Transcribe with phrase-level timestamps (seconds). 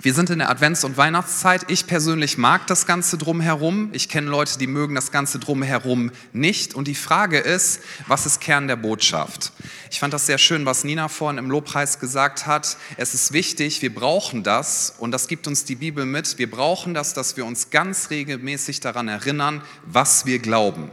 [0.00, 1.64] Wir sind in der Advents- und Weihnachtszeit.
[1.66, 3.90] Ich persönlich mag das Ganze drumherum.
[3.92, 6.72] Ich kenne Leute, die mögen das Ganze drumherum nicht.
[6.72, 9.50] Und die Frage ist, was ist Kern der Botschaft?
[9.90, 12.76] Ich fand das sehr schön, was Nina vorhin im Lobpreis gesagt hat.
[12.96, 16.38] Es ist wichtig, wir brauchen das und das gibt uns die Bibel mit.
[16.38, 20.92] Wir brauchen das, dass wir uns ganz regelmäßig daran erinnern, was wir glauben.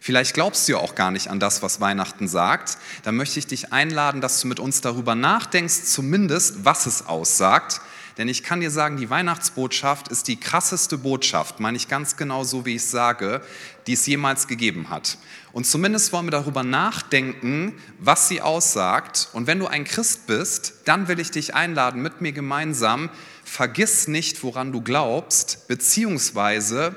[0.00, 2.78] Vielleicht glaubst du ja auch gar nicht an das, was Weihnachten sagt.
[3.02, 7.82] Dann möchte ich dich einladen, dass du mit uns darüber nachdenkst, zumindest was es aussagt
[8.18, 12.44] denn ich kann dir sagen, die Weihnachtsbotschaft ist die krasseste Botschaft, meine ich ganz genau
[12.44, 13.42] so, wie ich sage,
[13.86, 15.18] die es jemals gegeben hat.
[15.52, 19.28] Und zumindest wollen wir darüber nachdenken, was sie aussagt.
[19.32, 23.10] Und wenn du ein Christ bist, dann will ich dich einladen, mit mir gemeinsam,
[23.44, 26.94] vergiss nicht, woran du glaubst, beziehungsweise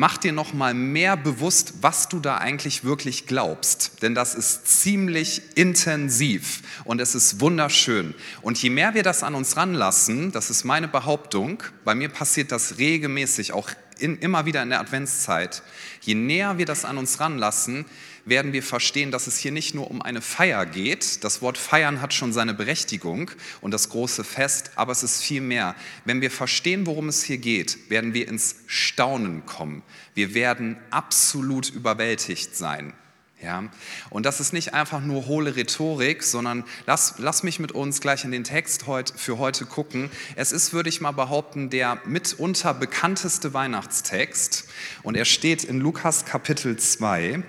[0.00, 4.66] mach dir noch mal mehr bewusst, was du da eigentlich wirklich glaubst, denn das ist
[4.66, 8.14] ziemlich intensiv und es ist wunderschön.
[8.40, 12.50] Und je mehr wir das an uns ranlassen, das ist meine Behauptung, bei mir passiert
[12.50, 13.68] das regelmäßig, auch
[13.98, 15.62] in, immer wieder in der Adventszeit,
[16.00, 17.84] je näher wir das an uns ranlassen,
[18.30, 21.22] werden wir verstehen, dass es hier nicht nur um eine Feier geht.
[21.22, 25.42] Das Wort feiern hat schon seine Berechtigung und das große Fest, aber es ist viel
[25.42, 25.74] mehr.
[26.06, 29.82] Wenn wir verstehen, worum es hier geht, werden wir ins Staunen kommen.
[30.14, 32.94] Wir werden absolut überwältigt sein.
[33.42, 33.64] Ja?
[34.10, 38.24] Und das ist nicht einfach nur hohle Rhetorik, sondern lass, lass mich mit uns gleich
[38.24, 40.10] in den Text heut, für heute gucken.
[40.36, 44.68] Es ist, würde ich mal behaupten, der mitunter bekannteste Weihnachtstext
[45.02, 47.42] und er steht in Lukas Kapitel 2.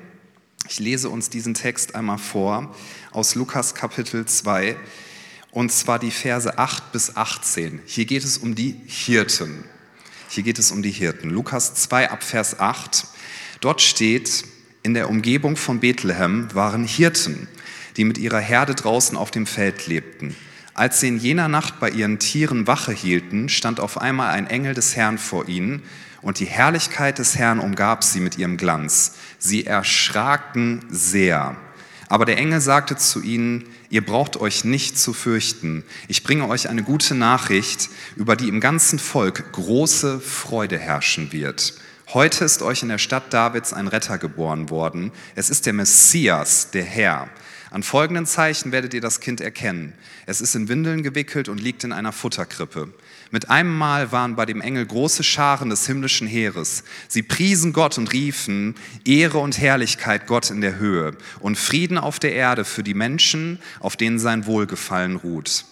[0.68, 2.76] Ich lese uns diesen Text einmal vor
[3.12, 4.78] aus Lukas Kapitel 2
[5.52, 7.82] und zwar die Verse 8 bis 18.
[7.86, 9.66] Hier geht es um die Hirten.
[10.30, 11.30] Hier geht es um die Hirten.
[11.30, 13.06] Lukas 2 ab Vers 8.
[13.60, 14.46] Dort steht,
[14.84, 17.48] in der Umgebung von Bethlehem waren Hirten,
[17.98, 20.36] die mit ihrer Herde draußen auf dem Feld lebten.
[20.74, 24.74] Als sie in jener Nacht bei ihren Tieren Wache hielten, stand auf einmal ein Engel
[24.74, 25.84] des Herrn vor ihnen
[26.22, 29.16] und die Herrlichkeit des Herrn umgab sie mit ihrem Glanz.
[29.44, 31.58] Sie erschraken sehr.
[32.08, 35.84] Aber der Engel sagte zu ihnen, ihr braucht euch nicht zu fürchten.
[36.08, 41.74] Ich bringe euch eine gute Nachricht, über die im ganzen Volk große Freude herrschen wird.
[42.14, 45.12] Heute ist euch in der Stadt Davids ein Retter geboren worden.
[45.34, 47.28] Es ist der Messias, der Herr.
[47.72, 49.94] An folgenden Zeichen werdet ihr das Kind erkennen.
[50.26, 52.90] Es ist in Windeln gewickelt und liegt in einer Futterkrippe.
[53.32, 56.84] Mit einem Mal waren bei dem Engel große Scharen des himmlischen Heeres.
[57.08, 62.20] Sie priesen Gott und riefen, Ehre und Herrlichkeit Gott in der Höhe und Frieden auf
[62.20, 65.64] der Erde für die Menschen, auf denen sein Wohlgefallen ruht.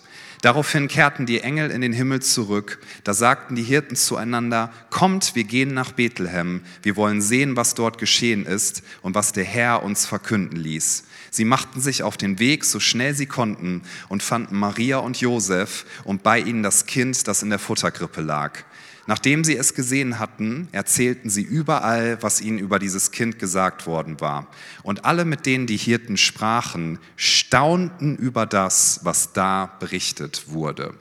[0.42, 2.80] Daraufhin kehrten die Engel in den Himmel zurück.
[3.04, 6.62] Da sagten die Hirten zueinander, kommt, wir gehen nach Bethlehem.
[6.82, 11.04] Wir wollen sehen, was dort geschehen ist und was der Herr uns verkünden ließ.
[11.32, 15.86] Sie machten sich auf den Weg, so schnell sie konnten, und fanden Maria und Josef
[16.04, 18.64] und bei ihnen das Kind, das in der Futtergrippe lag.
[19.10, 24.22] Nachdem sie es gesehen hatten, erzählten sie überall, was ihnen über dieses Kind gesagt worden
[24.22, 24.46] war.
[24.84, 30.94] Und alle, mit denen die Hirten sprachen, staunten über das, was da berichtet wurde.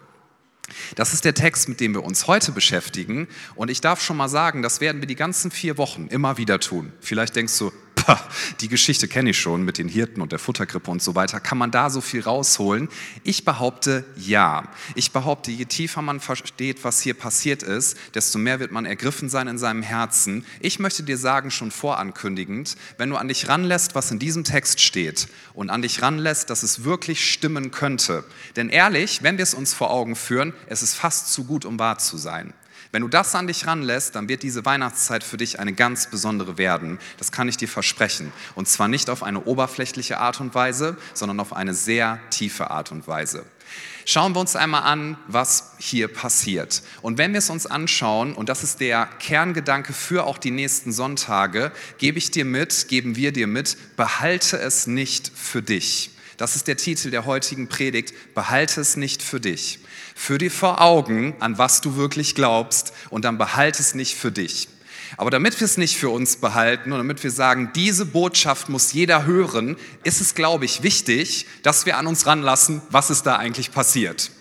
[0.95, 3.29] Das ist der Text, mit dem wir uns heute beschäftigen.
[3.55, 6.61] Und ich darf schon mal sagen, das werden wir die ganzen vier Wochen immer wieder
[6.61, 6.93] tun.
[7.01, 7.73] Vielleicht denkst du,
[8.61, 11.41] die Geschichte kenne ich schon mit den Hirten und der Futtergrippe und so weiter.
[11.41, 12.89] Kann man da so viel rausholen?
[13.25, 14.65] Ich behaupte ja.
[14.95, 19.29] Ich behaupte, je tiefer man versteht, was hier passiert ist, desto mehr wird man ergriffen
[19.29, 20.45] sein in seinem Herzen.
[20.61, 24.81] Ich möchte dir sagen, schon vorankündigend, wenn du an dich ranlässt, was in diesem Text
[24.81, 28.25] steht und an dich ranlässt, dass es wirklich stimmen könnte.
[28.57, 31.79] Denn ehrlich, wenn wir es uns vor Augen führen, es ist fast zu gut, um
[31.79, 32.55] wahr zu sein.
[32.91, 36.57] Wenn du das an dich ranlässt, dann wird diese Weihnachtszeit für dich eine ganz besondere
[36.57, 36.99] werden.
[37.19, 38.33] Das kann ich dir versprechen.
[38.55, 42.91] Und zwar nicht auf eine oberflächliche Art und Weise, sondern auf eine sehr tiefe Art
[42.91, 43.45] und Weise.
[44.07, 46.83] Schauen wir uns einmal an, was hier passiert.
[47.03, 50.93] Und wenn wir es uns anschauen, und das ist der Kerngedanke für auch die nächsten
[50.93, 56.13] Sonntage, gebe ich dir mit, geben wir dir mit, behalte es nicht für dich.
[56.39, 59.81] Das ist der Titel der heutigen Predigt, behalte es nicht für dich.
[60.21, 64.33] Führ dir vor Augen, an was du wirklich glaubst und dann behalte es nicht für
[64.33, 64.69] dich.
[65.17, 68.93] Aber damit wir es nicht für uns behalten und damit wir sagen, diese Botschaft muss
[68.93, 73.37] jeder hören, ist es, glaube ich, wichtig, dass wir an uns ranlassen, was ist da
[73.37, 74.33] eigentlich passiert.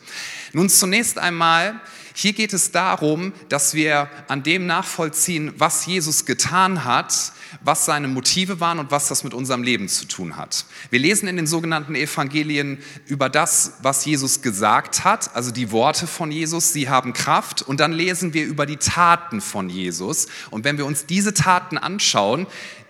[0.51, 1.79] Nun zunächst einmal
[2.15, 7.13] hier geht es darum, dass wir an dem nachvollziehen, was Jesus getan hat,
[7.61, 10.65] was seine Motive waren und was das mit unserem Leben zu tun hat.
[10.89, 16.07] Wir lesen in den sogenannten Evangelien über das, was Jesus gesagt hat, also die Worte
[16.07, 17.61] von Jesus, sie haben Kraft.
[17.61, 20.27] Und dann lesen wir über die Taten von Jesus.
[20.49, 22.47] Und wenn wir uns diese Taten anschauen,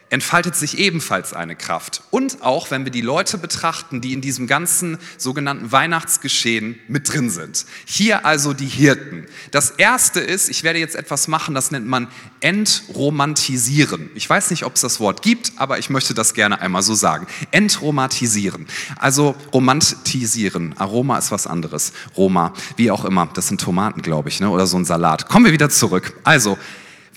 [0.09, 2.03] entfaltet sich ebenfalls eine Kraft.
[2.11, 7.29] Und auch wenn wir die Leute betrachten, die in diesem ganzen sogenannten Weihnachtsgeschehen mit drin
[7.29, 7.65] sind.
[7.85, 9.25] Hier also die Hirten.
[9.51, 12.07] Das erste ist, ich werde jetzt etwas machen, das nennt man
[12.39, 14.09] entromantisieren.
[14.15, 16.93] Ich weiß nicht, ob es das Wort gibt, aber ich möchte das gerne einmal so
[16.93, 17.27] sagen.
[17.51, 18.67] Entromantisieren.
[18.95, 20.73] Also romantisieren.
[20.77, 21.91] Aroma ist was anderes.
[22.15, 23.29] Roma, wie auch immer.
[23.33, 24.49] Das sind Tomaten, glaube ich, ne?
[24.49, 25.27] oder so ein Salat.
[25.27, 26.13] Kommen wir wieder zurück.
[26.23, 26.57] Also,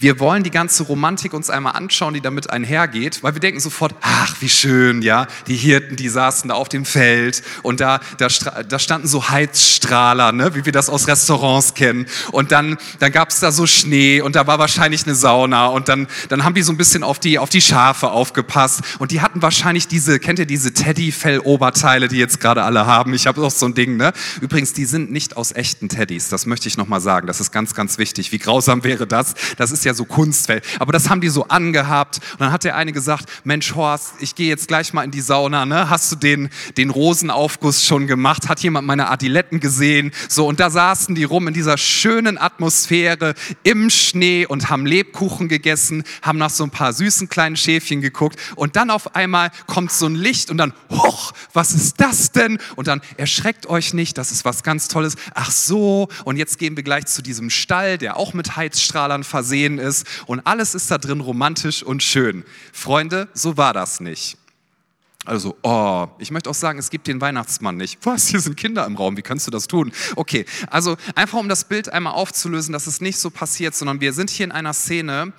[0.01, 3.95] wir wollen die ganze Romantik uns einmal anschauen, die damit einhergeht, weil wir denken sofort,
[4.01, 8.29] ach, wie schön, ja, die Hirten, die saßen da auf dem Feld und da, da,
[8.67, 13.29] da standen so Heizstrahler, ne, wie wir das aus Restaurants kennen und dann, dann gab
[13.29, 16.63] es da so Schnee und da war wahrscheinlich eine Sauna und dann, dann haben die
[16.63, 20.39] so ein bisschen auf die, auf die Schafe aufgepasst und die hatten wahrscheinlich diese, kennt
[20.39, 23.13] ihr diese Teddyfell-Oberteile, die jetzt gerade alle haben?
[23.13, 24.15] Ich habe auch so ein Ding, ne?
[24.41, 27.75] Übrigens, die sind nicht aus echten Teddys, das möchte ich nochmal sagen, das ist ganz,
[27.75, 28.33] ganz wichtig.
[28.33, 29.35] Wie grausam wäre das?
[29.59, 30.63] Das ist ja ja so Kunstfell.
[30.79, 32.21] Aber das haben die so angehabt.
[32.33, 35.21] Und dann hat der eine gesagt, Mensch Horst, ich gehe jetzt gleich mal in die
[35.21, 35.67] Sauna.
[35.67, 35.91] Ne?
[35.91, 38.49] Hast du den, den Rosenaufguss schon gemacht?
[38.49, 40.13] Hat jemand meine Adiletten gesehen?
[40.29, 45.49] So, und da saßen die rum in dieser schönen Atmosphäre im Schnee und haben Lebkuchen
[45.49, 48.39] gegessen, haben nach so ein paar süßen kleinen Schäfchen geguckt.
[48.57, 52.59] Und dann auf einmal kommt so ein Licht und dann, hoch, was ist das denn?
[52.77, 55.17] Und dann erschreckt euch nicht, das ist was ganz Tolles.
[55.35, 59.79] Ach so, und jetzt gehen wir gleich zu diesem Stall, der auch mit Heizstrahlern versehen
[59.81, 62.45] ist und alles ist da drin romantisch und schön.
[62.73, 64.37] Freunde, so war das nicht.
[65.27, 67.99] Also, oh, ich möchte auch sagen, es gibt den Weihnachtsmann nicht.
[68.05, 69.93] Was, hier sind Kinder im Raum, wie kannst du das tun?
[70.17, 74.15] Okay, also einfach um das Bild einmal aufzulösen, dass es nicht so passiert, sondern wir
[74.15, 75.35] sind hier in einer Szene,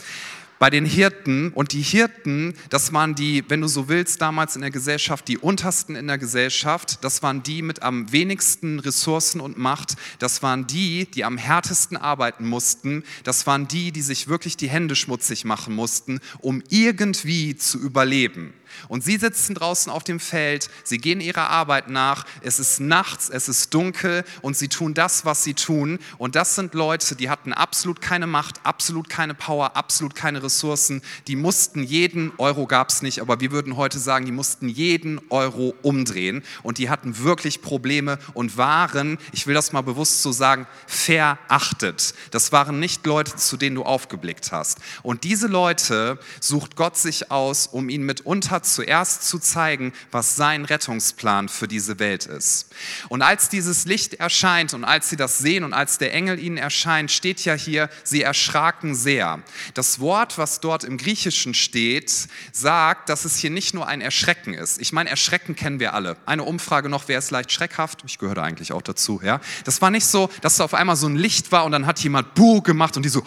[0.62, 1.52] bei den Hirten.
[1.54, 5.40] Und die Hirten, das waren die, wenn du so willst, damals in der Gesellschaft, die
[5.40, 7.04] untersten in der Gesellschaft.
[7.04, 9.96] Das waren die mit am wenigsten Ressourcen und Macht.
[10.20, 13.04] Das waren die, die am härtesten arbeiten mussten.
[13.24, 18.54] Das waren die, die sich wirklich die Hände schmutzig machen mussten, um irgendwie zu überleben.
[18.88, 23.30] Und sie sitzen draußen auf dem Feld, sie gehen ihrer Arbeit nach, es ist nachts,
[23.30, 26.00] es ist dunkel und sie tun das, was sie tun.
[26.18, 31.02] Und das sind Leute, die hatten absolut keine Macht, absolut keine Power, absolut keine Ressourcen.
[31.28, 35.20] Die mussten jeden Euro gab es nicht, aber wir würden heute sagen, die mussten jeden
[35.30, 36.44] Euro umdrehen.
[36.64, 42.14] Und die hatten wirklich Probleme und waren, ich will das mal bewusst so sagen, verachtet.
[42.32, 44.80] Das waren nicht Leute, zu denen du aufgeblickt hast.
[45.04, 48.26] Und diese Leute sucht Gott sich aus, um ihnen mit
[48.62, 52.68] unter zuerst zu zeigen, was sein Rettungsplan für diese Welt ist.
[53.10, 56.58] Und als dieses Licht erscheint und als sie das sehen und als der Engel ihnen
[56.58, 59.42] erscheint, steht ja hier, sie erschraken sehr.
[59.74, 64.54] Das Wort, was dort im Griechischen steht, sagt, dass es hier nicht nur ein Erschrecken
[64.54, 64.80] ist.
[64.80, 66.18] Ich meine, Erschrecken kennen wir alle.
[66.26, 68.04] Eine Umfrage noch, wer ist leicht schreckhaft?
[68.06, 69.22] Ich gehöre eigentlich auch dazu.
[69.24, 69.42] Ja?
[69.66, 72.00] Das war nicht so, dass da auf einmal so ein Licht war und dann hat
[72.00, 73.24] jemand Buh gemacht und die so,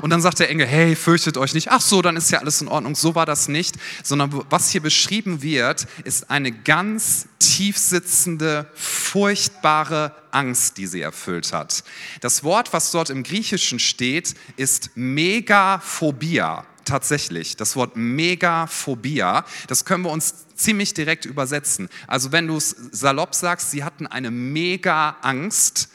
[0.00, 1.70] und dann sagt der Engel, hey, fürchtet euch nicht.
[1.70, 2.94] Ach so, dann ist ja alles in Ordnung.
[2.94, 10.14] So war das nicht, sondern was hier hier beschrieben wird, ist eine ganz tiefsitzende, furchtbare
[10.32, 11.82] Angst, die sie erfüllt hat.
[12.20, 16.66] Das Wort, was dort im Griechischen steht, ist Megaphobia.
[16.84, 21.88] Tatsächlich, das Wort Megaphobia, das können wir uns ziemlich direkt übersetzen.
[22.06, 25.88] Also wenn du es salopp sagst, sie hatten eine Mega-Angst,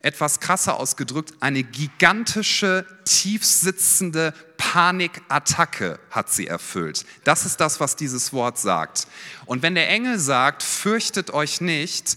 [0.00, 4.34] etwas krasser ausgedrückt, eine gigantische, tiefsitzende
[4.72, 7.04] Panikattacke hat sie erfüllt.
[7.22, 9.06] Das ist das, was dieses Wort sagt.
[9.46, 12.16] Und wenn der Engel sagt, fürchtet euch nicht,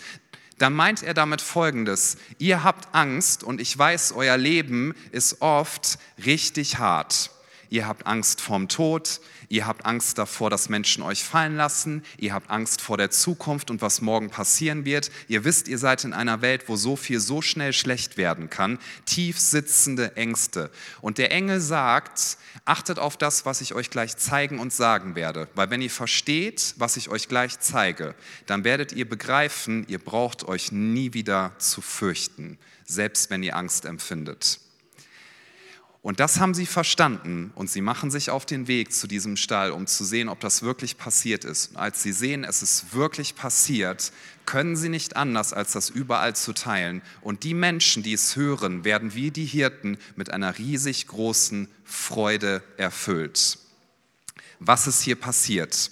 [0.57, 2.17] dann meint er damit Folgendes.
[2.39, 7.31] Ihr habt Angst und ich weiß, euer Leben ist oft richtig hart.
[7.69, 9.19] Ihr habt Angst vorm Tod,
[9.49, 12.03] Ihr habt Angst davor, dass Menschen euch fallen lassen.
[12.17, 15.09] Ihr habt Angst vor der Zukunft und was morgen passieren wird.
[15.29, 18.77] Ihr wisst, ihr seid in einer Welt, wo so viel so schnell schlecht werden kann.
[19.05, 20.69] Tief sitzende Ängste.
[20.99, 25.47] Und der Engel sagt, achtet auf das, was ich euch gleich zeigen und sagen werde.
[25.55, 28.15] Weil wenn ihr versteht, was ich euch gleich zeige,
[28.47, 33.85] dann werdet ihr begreifen, ihr braucht euch nie wieder zu fürchten, selbst wenn ihr Angst
[33.85, 34.59] empfindet.
[36.07, 39.71] Und das haben sie verstanden und sie machen sich auf den Weg zu diesem Stall,
[39.71, 41.71] um zu sehen, ob das wirklich passiert ist.
[41.71, 44.13] Und als sie sehen, es ist wirklich passiert,
[44.45, 47.01] können sie nicht anders, als das überall zu teilen.
[47.19, 52.63] Und die Menschen, die es hören, werden wie die Hirten mit einer riesig großen Freude
[52.77, 53.59] erfüllt.
[54.61, 55.91] Was ist hier passiert?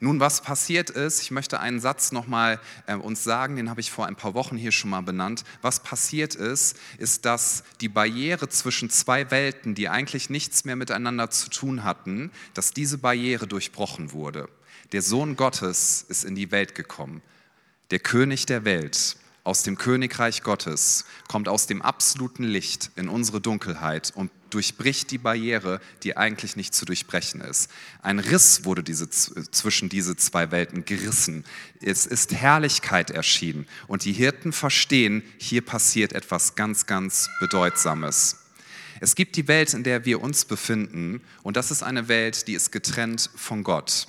[0.00, 3.90] Nun, was passiert ist, ich möchte einen Satz nochmal äh, uns sagen, den habe ich
[3.90, 5.44] vor ein paar Wochen hier schon mal benannt.
[5.62, 11.30] Was passiert ist, ist, dass die Barriere zwischen zwei Welten, die eigentlich nichts mehr miteinander
[11.30, 14.48] zu tun hatten, dass diese Barriere durchbrochen wurde.
[14.92, 17.22] Der Sohn Gottes ist in die Welt gekommen,
[17.90, 19.16] der König der Welt.
[19.46, 25.18] Aus dem Königreich Gottes, kommt aus dem absoluten Licht in unsere Dunkelheit und durchbricht die
[25.18, 27.70] Barriere, die eigentlich nicht zu durchbrechen ist.
[28.02, 31.44] Ein Riss wurde diese, zwischen diese zwei Welten gerissen.
[31.80, 38.38] Es ist Herrlichkeit erschienen und die Hirten verstehen, hier passiert etwas ganz, ganz Bedeutsames.
[39.00, 42.54] Es gibt die Welt, in der wir uns befinden und das ist eine Welt, die
[42.54, 44.08] ist getrennt von Gott.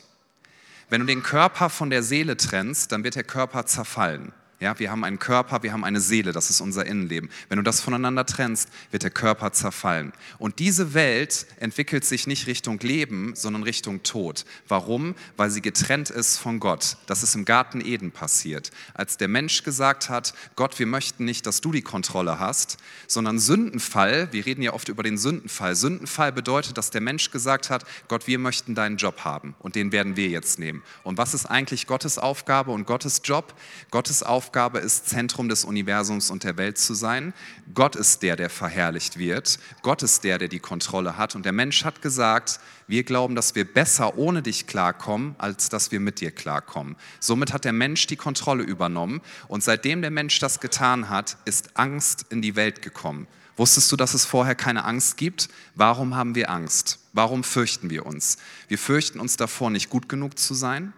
[0.89, 4.34] Wenn du den Körper von der Seele trennst, dann wird der Körper zerfallen.
[4.60, 7.30] Ja, wir haben einen Körper, wir haben eine Seele, das ist unser Innenleben.
[7.48, 10.14] Wenn du das voneinander trennst, wird der Körper zerfallen.
[10.40, 14.46] Und diese Welt entwickelt sich nicht Richtung Leben, sondern Richtung Tod.
[14.68, 15.14] Warum?
[15.36, 16.98] Weil sie getrennt ist von Gott.
[17.06, 18.72] Das ist im Garten Eden passiert.
[18.96, 23.38] Als der Mensch gesagt hat, Gott, wir möchten nicht, dass du die Kontrolle hast, sondern
[23.38, 25.76] Sündenfall, wir reden ja oft über den Sündenfall.
[25.76, 29.92] Sündenfall bedeutet, dass der Mensch gesagt hat, Gott, wir möchten deinen Job haben und den
[29.92, 30.82] werden wir jetzt nehmen.
[31.04, 33.54] Und was ist eigentlich Gottes Aufgabe und Gottes Job?
[33.92, 37.34] Gottes Aufgabe Aufgabe ist, Zentrum des Universums und der Welt zu sein.
[37.74, 39.60] Gott ist der, der verherrlicht wird.
[39.82, 41.36] Gott ist der, der die Kontrolle hat.
[41.36, 45.92] Und der Mensch hat gesagt, wir glauben, dass wir besser ohne dich klarkommen, als dass
[45.92, 46.96] wir mit dir klarkommen.
[47.20, 49.20] Somit hat der Mensch die Kontrolle übernommen.
[49.50, 53.27] Und seitdem der Mensch das getan hat, ist Angst in die Welt gekommen.
[53.58, 55.50] Wusstest du, dass es vorher keine Angst gibt?
[55.75, 57.00] Warum haben wir Angst?
[57.12, 58.38] Warum fürchten wir uns?
[58.70, 60.94] Wir fürchten uns davor, nicht gut genug zu sein.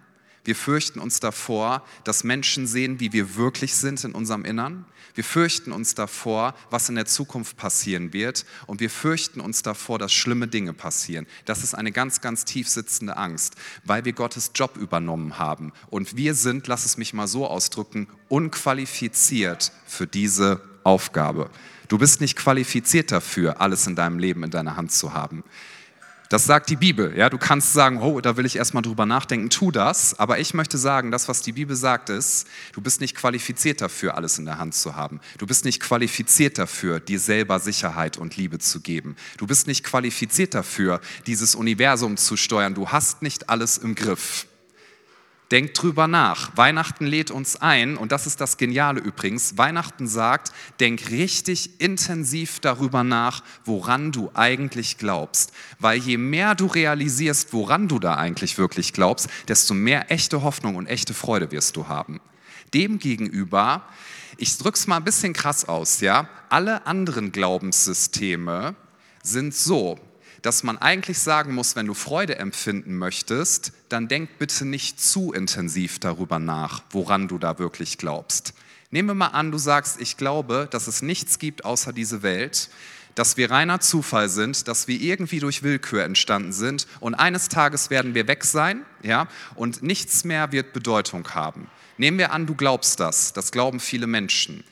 [0.50, 4.84] Wir fürchten uns davor, dass Menschen sehen, wie wir wirklich sind in unserem Innern.
[5.14, 8.44] Wir fürchten uns davor, was in der Zukunft passieren wird.
[8.66, 11.28] Und wir fürchten uns davor, dass schlimme Dinge passieren.
[11.44, 13.54] Das ist eine ganz, ganz tief sitzende Angst,
[13.84, 15.72] weil wir Gottes Job übernommen haben.
[15.88, 21.48] Und wir sind, lass es mich mal so ausdrücken, unqualifiziert für diese Aufgabe.
[21.86, 25.44] Du bist nicht qualifiziert dafür, alles in deinem Leben in deiner Hand zu haben.
[26.30, 27.18] Das sagt die Bibel.
[27.18, 30.16] Ja, du kannst sagen, oh, da will ich erstmal drüber nachdenken, tu das.
[30.16, 34.14] Aber ich möchte sagen, das, was die Bibel sagt, ist, du bist nicht qualifiziert dafür,
[34.14, 35.18] alles in der Hand zu haben.
[35.38, 39.16] Du bist nicht qualifiziert dafür, dir selber Sicherheit und Liebe zu geben.
[39.38, 42.74] Du bist nicht qualifiziert dafür, dieses Universum zu steuern.
[42.74, 44.46] Du hast nicht alles im Griff.
[45.50, 46.56] Denk drüber nach.
[46.56, 49.58] Weihnachten lädt uns ein, und das ist das Geniale übrigens.
[49.58, 55.52] Weihnachten sagt, denk richtig intensiv darüber nach, woran du eigentlich glaubst.
[55.80, 60.76] Weil je mehr du realisierst, woran du da eigentlich wirklich glaubst, desto mehr echte Hoffnung
[60.76, 62.20] und echte Freude wirst du haben.
[62.72, 63.82] Demgegenüber,
[64.36, 68.76] ich drück's mal ein bisschen krass aus, ja, alle anderen Glaubenssysteme
[69.24, 69.98] sind so,
[70.42, 75.32] dass man eigentlich sagen muss, wenn du Freude empfinden möchtest, dann denk bitte nicht zu
[75.32, 78.54] intensiv darüber nach, woran du da wirklich glaubst.
[78.90, 82.70] Nehmen wir mal an, du sagst, ich glaube, dass es nichts gibt außer diese Welt,
[83.14, 87.90] dass wir reiner Zufall sind, dass wir irgendwie durch Willkür entstanden sind und eines Tages
[87.90, 91.68] werden wir weg sein, ja, und nichts mehr wird Bedeutung haben.
[91.98, 94.64] Nehmen wir an, du glaubst das, das glauben viele Menschen.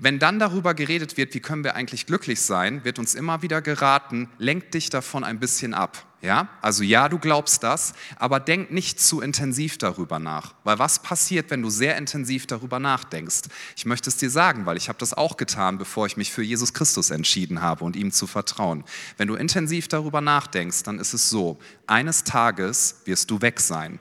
[0.00, 3.60] Wenn dann darüber geredet wird, wie können wir eigentlich glücklich sein, wird uns immer wieder
[3.60, 6.04] geraten, lenk dich davon ein bisschen ab.
[6.20, 11.00] Ja, also ja, du glaubst das, aber denk nicht zu intensiv darüber nach, weil was
[11.00, 13.42] passiert, wenn du sehr intensiv darüber nachdenkst?
[13.76, 16.42] Ich möchte es dir sagen, weil ich habe das auch getan, bevor ich mich für
[16.42, 18.82] Jesus Christus entschieden habe und ihm zu vertrauen.
[19.16, 24.00] Wenn du intensiv darüber nachdenkst, dann ist es so, eines Tages wirst du weg sein.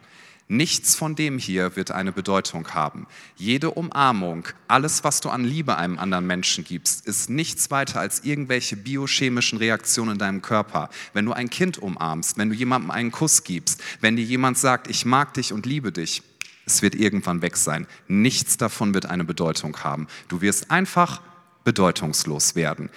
[0.50, 3.06] Nichts von dem hier wird eine Bedeutung haben.
[3.36, 8.24] Jede Umarmung, alles, was du an Liebe einem anderen Menschen gibst, ist nichts weiter als
[8.24, 10.90] irgendwelche biochemischen Reaktionen in deinem Körper.
[11.12, 14.90] Wenn du ein Kind umarmst, wenn du jemandem einen Kuss gibst, wenn dir jemand sagt,
[14.90, 16.24] ich mag dich und liebe dich,
[16.66, 17.86] es wird irgendwann weg sein.
[18.08, 20.08] Nichts davon wird eine Bedeutung haben.
[20.30, 21.22] Du wirst einfach
[21.66, 22.90] bedeutungslos werden.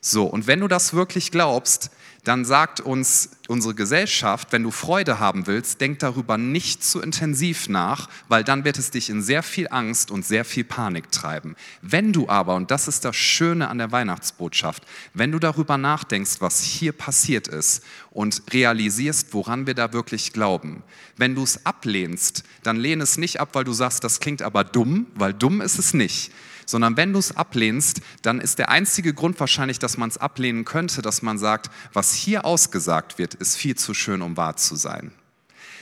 [0.00, 1.90] So, und wenn du das wirklich glaubst,
[2.24, 7.68] dann sagt uns unsere Gesellschaft, wenn du Freude haben willst, denk darüber nicht zu intensiv
[7.68, 11.56] nach, weil dann wird es dich in sehr viel Angst und sehr viel Panik treiben.
[11.80, 16.36] Wenn du aber, und das ist das Schöne an der Weihnachtsbotschaft, wenn du darüber nachdenkst,
[16.40, 20.82] was hier passiert ist und realisierst, woran wir da wirklich glauben,
[21.16, 24.64] wenn du es ablehnst, dann lehne es nicht ab, weil du sagst, das klingt aber
[24.64, 26.30] dumm, weil dumm ist es nicht
[26.70, 30.64] sondern wenn du es ablehnst, dann ist der einzige Grund wahrscheinlich, dass man es ablehnen
[30.64, 34.76] könnte, dass man sagt, was hier ausgesagt wird, ist viel zu schön, um wahr zu
[34.76, 35.12] sein.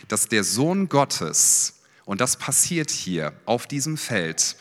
[0.09, 4.57] Dass der Sohn Gottes, und das passiert hier auf diesem Feld,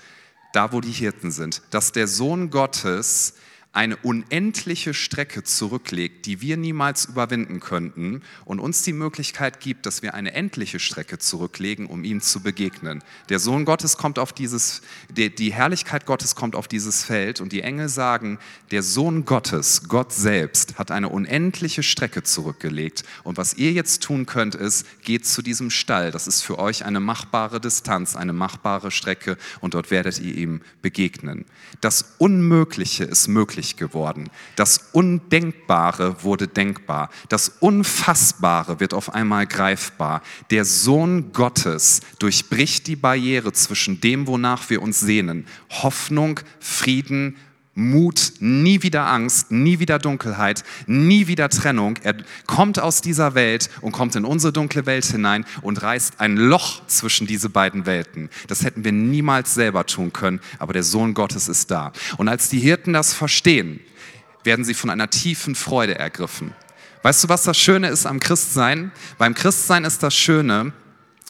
[0.53, 3.35] da wo die Hirten sind, dass der Sohn Gottes
[3.77, 10.01] eine unendliche Strecke zurücklegt, die wir niemals überwinden könnten und uns die Möglichkeit gibt, dass
[10.01, 13.03] wir eine endliche Strecke zurücklegen, um ihm zu begegnen.
[13.29, 14.81] Der Sohn Gottes kommt auf dieses,
[15.11, 18.39] die Herrlichkeit Gottes kommt auf dieses Feld und die Engel sagen,
[18.71, 24.25] der Sohn Gottes, Gott selbst, hat eine unendliche Strecke zurückgelegt und was ihr jetzt tun
[24.25, 26.09] könnt, ist, geht zu diesem Stall.
[26.09, 30.61] Das ist für euch eine machbare Distanz, eine machbare Strecke und dort werdet ihr ihm
[30.81, 31.45] begegnen.
[31.79, 34.29] Das Unmögliche ist möglich geworden.
[34.55, 37.09] Das Undenkbare wurde denkbar.
[37.27, 40.21] Das Unfassbare wird auf einmal greifbar.
[40.49, 45.47] Der Sohn Gottes durchbricht die Barriere zwischen dem, wonach wir uns sehnen.
[45.69, 47.35] Hoffnung, Frieden,
[47.77, 51.99] Mut, nie wieder Angst, nie wieder Dunkelheit, nie wieder Trennung.
[52.01, 52.15] Er
[52.47, 56.81] kommt aus dieser Welt und kommt in unsere dunkle Welt hinein und reißt ein Loch
[56.87, 58.29] zwischen diese beiden Welten.
[58.47, 61.91] Das hätten wir niemals selber tun können, aber der Sohn Gottes ist da.
[62.17, 63.79] Und als die Hirten das verstehen,
[64.43, 66.53] werden sie von einer tiefen Freude ergriffen.
[67.03, 68.91] Weißt du, was das Schöne ist am Christsein?
[69.19, 70.73] Beim Christsein ist das Schöne,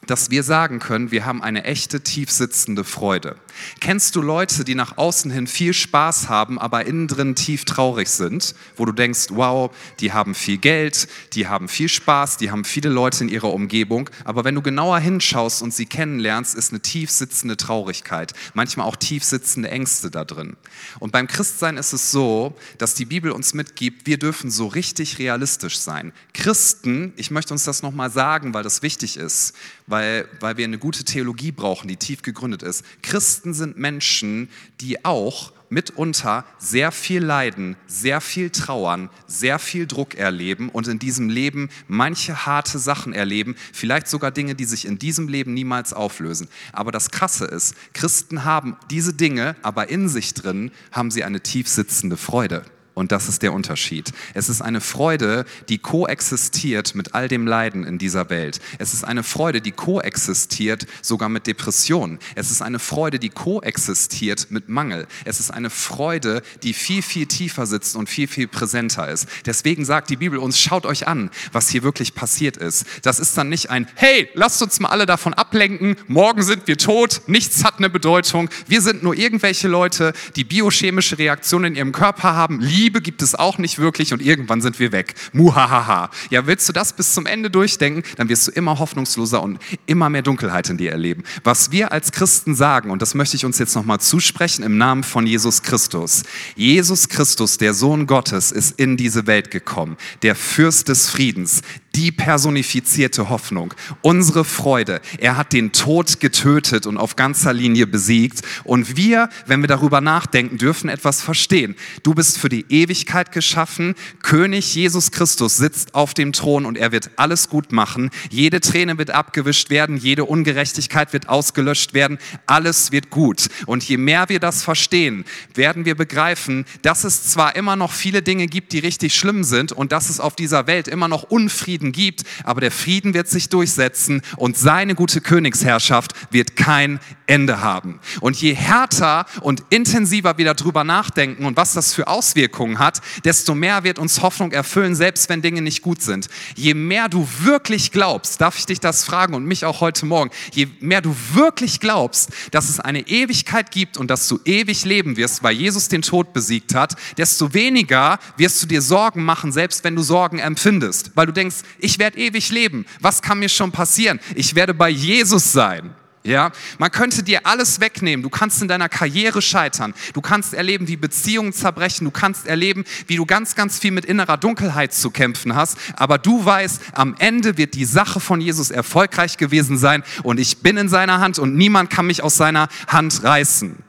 [0.06, 3.36] dass wir sagen können, wir haben eine echte, tiefsitzende Freude.
[3.80, 8.10] Kennst du Leute, die nach außen hin viel Spaß haben, aber innen drin tief traurig
[8.10, 12.66] sind, wo du denkst, wow, die haben viel Geld, die haben viel Spaß, die haben
[12.66, 16.82] viele Leute in ihrer Umgebung, aber wenn du genauer hinschaust und sie kennenlernst, ist eine
[16.82, 20.58] tief sitzende Traurigkeit, manchmal auch tief sitzende Ängste da drin.
[21.00, 25.20] Und beim Christsein ist es so, dass die Bibel uns mitgibt, wir dürfen so richtig
[25.20, 26.14] realistisch sein.
[26.34, 29.54] Christen, ich möchte uns das nochmal sagen, weil das wichtig ist,
[29.88, 32.84] weil, weil wir eine gute Theologie brauchen, die tief gegründet ist.
[33.02, 34.50] Christen sind Menschen,
[34.82, 41.00] die auch mitunter sehr viel leiden, sehr viel trauern, sehr viel Druck erleben und in
[41.00, 45.94] diesem Leben manche harte Sachen erleben, vielleicht sogar Dinge, die sich in diesem Leben niemals
[45.94, 46.48] auflösen.
[46.72, 51.42] Aber das Krasse ist, Christen haben diese Dinge, aber in sich drin haben sie eine
[51.42, 52.64] tief sitzende Freude.
[52.98, 54.12] Und das ist der Unterschied.
[54.34, 58.60] Es ist eine Freude, die koexistiert mit all dem Leiden in dieser Welt.
[58.80, 62.18] Es ist eine Freude, die koexistiert sogar mit Depressionen.
[62.34, 65.06] Es ist eine Freude, die koexistiert mit Mangel.
[65.26, 69.28] Es ist eine Freude, die viel, viel tiefer sitzt und viel, viel präsenter ist.
[69.46, 72.88] Deswegen sagt die Bibel uns, schaut euch an, was hier wirklich passiert ist.
[73.04, 76.80] Das ist dann nicht ein, hey, lasst uns mal alle davon ablenken, morgen sind wir
[76.80, 81.92] tot, nichts hat eine Bedeutung, wir sind nur irgendwelche Leute, die biochemische Reaktionen in ihrem
[81.92, 85.14] Körper haben, lieben Liebe gibt es auch nicht wirklich und irgendwann sind wir weg.
[85.34, 86.10] Muhahaha.
[86.30, 90.10] Ja, willst du das bis zum Ende durchdenken, dann wirst du immer hoffnungsloser und immer
[90.10, 91.24] mehr Dunkelheit in dir erleben.
[91.44, 95.04] Was wir als Christen sagen, und das möchte ich uns jetzt nochmal zusprechen im Namen
[95.04, 96.24] von Jesus Christus.
[96.56, 101.64] Jesus Christus, der Sohn Gottes, ist in diese Welt gekommen, der Fürst des Friedens,
[101.98, 105.02] die personifizierte Hoffnung, unsere Freude.
[105.18, 108.44] Er hat den Tod getötet und auf ganzer Linie besiegt.
[108.64, 111.76] Und wir, wenn wir darüber nachdenken, dürfen etwas verstehen.
[112.04, 113.96] Du bist für die Ewigkeit geschaffen.
[114.22, 118.12] König Jesus Christus sitzt auf dem Thron und er wird alles gut machen.
[118.30, 122.20] Jede Träne wird abgewischt werden, jede Ungerechtigkeit wird ausgelöscht werden.
[122.46, 123.48] Alles wird gut.
[123.66, 128.22] Und je mehr wir das verstehen, werden wir begreifen, dass es zwar immer noch viele
[128.22, 131.87] Dinge gibt, die richtig schlimm sind und dass es auf dieser Welt immer noch Unfrieden
[131.88, 137.62] Frieden gibt, aber der Frieden wird sich durchsetzen und seine gute Königsherrschaft wird kein Ende
[137.62, 138.00] haben.
[138.22, 143.54] Und je härter und intensiver wir darüber nachdenken und was das für Auswirkungen hat, desto
[143.54, 146.30] mehr wird uns Hoffnung erfüllen, selbst wenn Dinge nicht gut sind.
[146.56, 150.32] Je mehr du wirklich glaubst, darf ich dich das fragen und mich auch heute Morgen,
[150.54, 155.18] je mehr du wirklich glaubst, dass es eine Ewigkeit gibt und dass du ewig leben
[155.18, 159.84] wirst, weil Jesus den Tod besiegt hat, desto weniger wirst du dir Sorgen machen, selbst
[159.84, 162.86] wenn du Sorgen empfindest, weil du denkst, ich werde ewig leben.
[163.00, 164.20] Was kann mir schon passieren?
[164.36, 165.94] Ich werde bei Jesus sein.
[166.28, 168.22] Ja, man könnte dir alles wegnehmen.
[168.22, 169.94] Du kannst in deiner Karriere scheitern.
[170.14, 172.04] Du kannst erleben, wie Beziehungen zerbrechen.
[172.04, 175.78] Du kannst erleben, wie du ganz, ganz viel mit innerer Dunkelheit zu kämpfen hast.
[175.96, 180.58] Aber du weißt, am Ende wird die Sache von Jesus erfolgreich gewesen sein und ich
[180.58, 183.87] bin in seiner Hand und niemand kann mich aus seiner Hand reißen.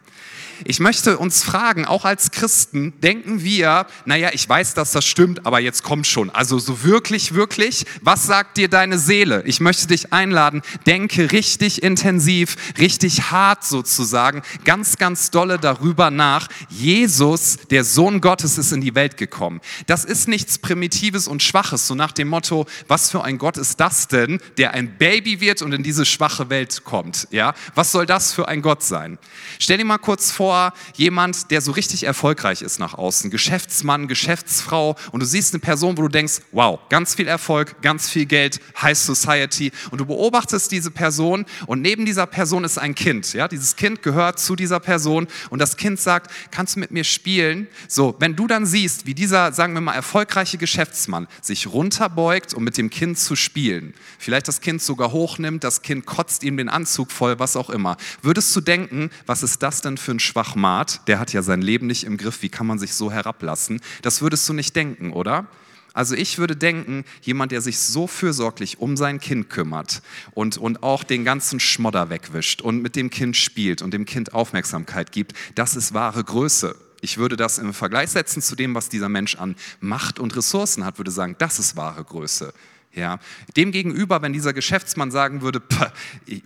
[0.65, 5.47] Ich möchte uns fragen, auch als Christen, denken wir, naja, ich weiß, dass das stimmt,
[5.47, 6.31] aber jetzt kommt schon.
[6.31, 9.43] Also so wirklich, wirklich, was sagt dir deine Seele?
[9.47, 16.49] Ich möchte dich einladen, denke richtig intensiv, richtig hart sozusagen, ganz, ganz dolle darüber nach.
[16.69, 19.61] Jesus, der Sohn Gottes, ist in die Welt gekommen.
[19.87, 23.81] Das ist nichts Primitives und Schwaches, so nach dem Motto, was für ein Gott ist
[23.81, 27.29] das denn, der ein Baby wird und in diese schwache Welt kommt?
[27.31, 29.19] Ja, was soll das für ein Gott sein?
[29.59, 34.09] Stell dir mal kurz vor, vor, jemand, der so richtig erfolgreich ist nach außen, Geschäftsmann,
[34.09, 34.97] Geschäftsfrau.
[35.13, 38.59] Und du siehst eine Person, wo du denkst, wow, ganz viel Erfolg, ganz viel Geld,
[38.81, 39.73] High Society.
[39.91, 44.03] Und du beobachtest diese Person und neben dieser Person ist ein Kind, ja, dieses Kind
[44.03, 47.67] gehört zu dieser Person und das Kind sagt, kannst du mit mir spielen?
[47.87, 52.65] So, wenn du dann siehst, wie dieser, sagen wir mal, erfolgreiche Geschäftsmann sich runterbeugt, um
[52.65, 56.71] mit dem Kind zu spielen, vielleicht das Kind sogar hochnimmt, das Kind kotzt ihm den
[56.71, 61.09] Anzug voll, was auch immer, würdest du denken, was ist das denn für ein Schwachmat?
[61.09, 63.81] Der hat ja sein Leben nicht im Griff, wie kann man sich so herablassen?
[64.03, 65.49] Das würdest du nicht denken, oder?
[65.95, 70.01] Also ich würde denken, jemand, der sich so fürsorglich um sein Kind kümmert
[70.35, 74.33] und, und auch den ganzen Schmodder wegwischt und mit dem Kind spielt und dem Kind
[74.33, 76.77] Aufmerksamkeit gibt, das ist wahre Größe.
[77.01, 80.85] Ich würde das im Vergleich setzen zu dem, was dieser Mensch an Macht und Ressourcen
[80.85, 82.55] hat, würde sagen, das ist wahre Größe.
[82.99, 83.21] Ja.
[83.57, 85.63] Demgegenüber, wenn dieser Geschäftsmann sagen würde,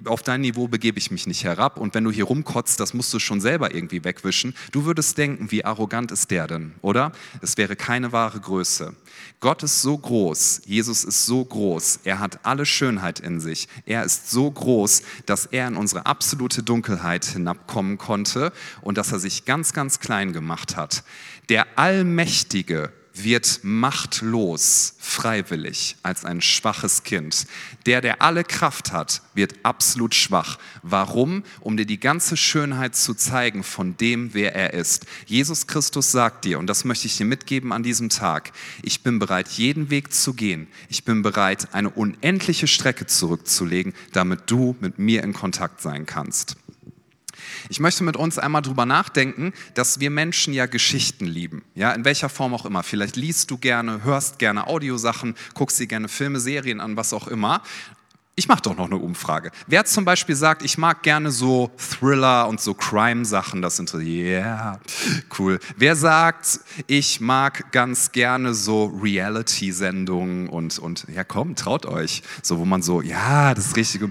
[0.05, 3.13] auf dein Niveau begebe ich mich nicht herab und wenn du hier rumkotzt, das musst
[3.15, 7.13] du schon selber irgendwie wegwischen, du würdest denken, wie arrogant ist der denn, oder?
[7.41, 8.95] Es wäre keine wahre Größe.
[9.41, 14.05] Gott ist so groß, Jesus ist so groß, er hat alle Schönheit in sich, er
[14.05, 19.47] ist so groß, dass er in unsere absolute Dunkelheit hinabkommen konnte und dass er sich
[19.47, 21.03] ganz, ganz klein gemacht hat.
[21.49, 27.47] Der Allmächtige wird machtlos freiwillig als ein schwaches Kind.
[27.87, 30.59] Der, der alle Kraft hat, wird absolut schwach.
[30.83, 31.45] Warum?
[31.61, 35.07] Um dir die ganze Schönheit zu zeigen von dem, wer er ist.
[35.27, 39.19] Jesus Christus sagt dir, und das möchte ich dir mitgeben an diesem Tag, ich bin
[39.19, 40.69] bereit, jeden Weg zu gehen.
[40.89, 46.57] Ich bin bereit, eine unendliche Strecke zurückzulegen, damit du mit mir in Kontakt sein kannst.
[47.69, 51.65] Ich möchte mit uns einmal drüber nachdenken, dass wir Menschen ja Geschichten lieben.
[51.75, 52.83] Ja, in welcher Form auch immer.
[52.83, 57.29] Vielleicht liest du gerne, hörst gerne Audiosachen, guckst dir gerne Filme, Serien an, was auch
[57.29, 57.63] immer.
[58.35, 59.51] Ich mache doch noch eine Umfrage.
[59.67, 64.81] Wer zum Beispiel sagt, ich mag gerne so Thriller und so Crime-Sachen, das sind yeah,
[65.39, 65.59] cool.
[65.77, 72.59] Wer sagt, ich mag ganz gerne so Reality-Sendungen und, und ja komm, traut euch, so
[72.59, 74.11] wo man so, ja, das ist Richtige.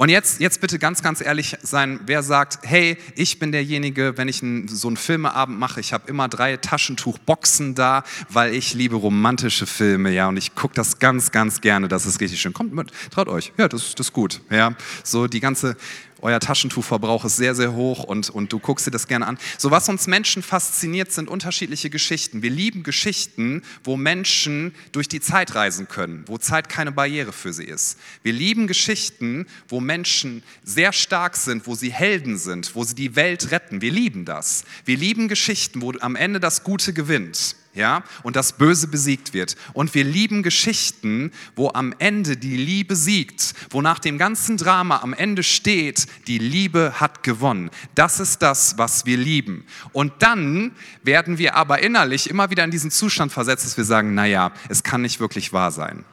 [0.00, 4.28] Und jetzt, jetzt bitte ganz, ganz ehrlich sein, wer sagt, hey, ich bin derjenige, wenn
[4.28, 8.96] ich einen, so einen Filmeabend mache, ich habe immer drei Taschentuchboxen da, weil ich liebe
[8.96, 12.54] romantische Filme, ja, und ich gucke das ganz, ganz gerne, das ist richtig schön.
[12.54, 14.74] Kommt mit, traut euch, ja, das, das ist gut, ja.
[15.04, 15.76] So die ganze,
[16.22, 19.38] euer Taschentuchverbrauch ist sehr, sehr hoch und, und du guckst dir das gerne an.
[19.58, 22.42] So was uns Menschen fasziniert, sind unterschiedliche Geschichten.
[22.42, 27.52] Wir lieben Geschichten, wo Menschen durch die Zeit reisen können, wo Zeit keine Barriere für
[27.52, 27.98] sie ist.
[28.22, 33.16] Wir lieben Geschichten, wo Menschen sehr stark sind, wo sie Helden sind, wo sie die
[33.16, 33.80] Welt retten.
[33.80, 34.64] Wir lieben das.
[34.84, 39.56] Wir lieben Geschichten, wo am Ende das Gute gewinnt ja, und das Böse besiegt wird.
[39.72, 45.00] Und wir lieben Geschichten, wo am Ende die Liebe siegt, wo nach dem ganzen Drama
[45.02, 47.70] am Ende steht, die Liebe hat gewonnen.
[47.94, 49.64] Das ist das, was wir lieben.
[49.92, 54.14] Und dann werden wir aber innerlich immer wieder in diesen Zustand versetzt, dass wir sagen,
[54.14, 56.04] naja, es kann nicht wirklich wahr sein.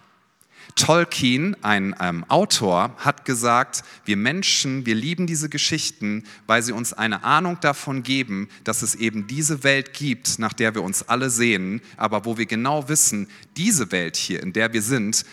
[0.77, 6.93] Tolkien, ein ähm, Autor, hat gesagt, wir Menschen, wir lieben diese Geschichten, weil sie uns
[6.93, 11.29] eine Ahnung davon geben, dass es eben diese Welt gibt, nach der wir uns alle
[11.29, 15.25] sehen, aber wo wir genau wissen, diese Welt hier, in der wir sind,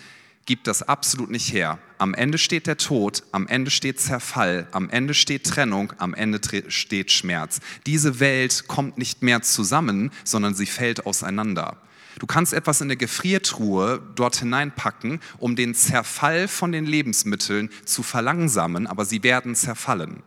[0.46, 1.78] gibt das absolut nicht her.
[1.98, 6.40] Am Ende steht der Tod, am Ende steht Zerfall, am Ende steht Trennung, am Ende
[6.68, 7.60] steht Schmerz.
[7.86, 11.78] Diese Welt kommt nicht mehr zusammen, sondern sie fällt auseinander.
[12.18, 18.02] Du kannst etwas in der Gefriertruhe dort hineinpacken, um den Zerfall von den Lebensmitteln zu
[18.02, 20.22] verlangsamen, aber sie werden zerfallen.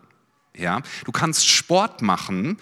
[0.55, 0.81] Ja?
[1.05, 2.57] Du kannst Sport machen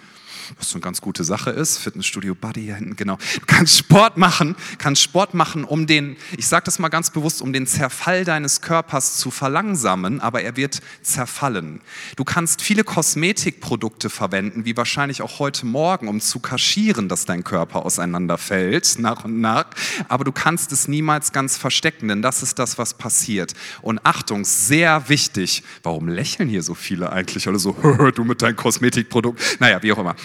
[0.58, 1.78] was so eine ganz gute Sache ist.
[1.78, 3.18] Fitnessstudio Buddy hier hinten, genau.
[3.36, 7.42] Du kannst Sport machen, kannst Sport machen, um den, ich sage das mal ganz bewusst,
[7.42, 11.82] um den Zerfall deines Körpers zu verlangsamen, aber er wird zerfallen.
[12.16, 17.44] Du kannst viele Kosmetikprodukte verwenden, wie wahrscheinlich auch heute Morgen, um zu kaschieren, dass dein
[17.44, 19.66] Körper auseinanderfällt, nach und nach.
[20.08, 23.54] Aber du kannst es niemals ganz verstecken, denn das ist das, was passiert.
[23.82, 27.48] Und Achtung, sehr wichtig, warum lächeln hier so viele eigentlich?
[27.48, 27.74] Alle so,
[28.16, 29.60] du mit deinem Kosmetikprodukt.
[29.60, 30.16] Naja, wie auch immer.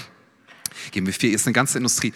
[0.93, 2.12] GMW4 ist eine ganze Industrie.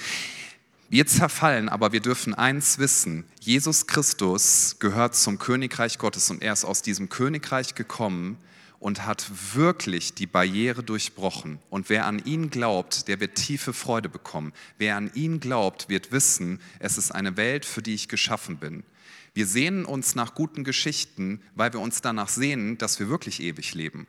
[0.91, 3.25] Wir zerfallen, aber wir dürfen eins wissen.
[3.41, 8.39] Jesus Christus gehört zum Königreich Gottes und er ist aus diesem Königreich gekommen
[8.79, 11.59] und hat wirklich die Barriere durchbrochen.
[11.71, 14.53] Und wer an ihn glaubt, der wird tiefe Freude bekommen.
[14.77, 18.85] Wer an ihn glaubt, wird wissen, es ist eine Welt, für die ich geschaffen bin.
[19.33, 23.75] Wir sehnen uns nach guten Geschichten, weil wir uns danach sehnen, dass wir wirklich ewig
[23.75, 24.07] leben.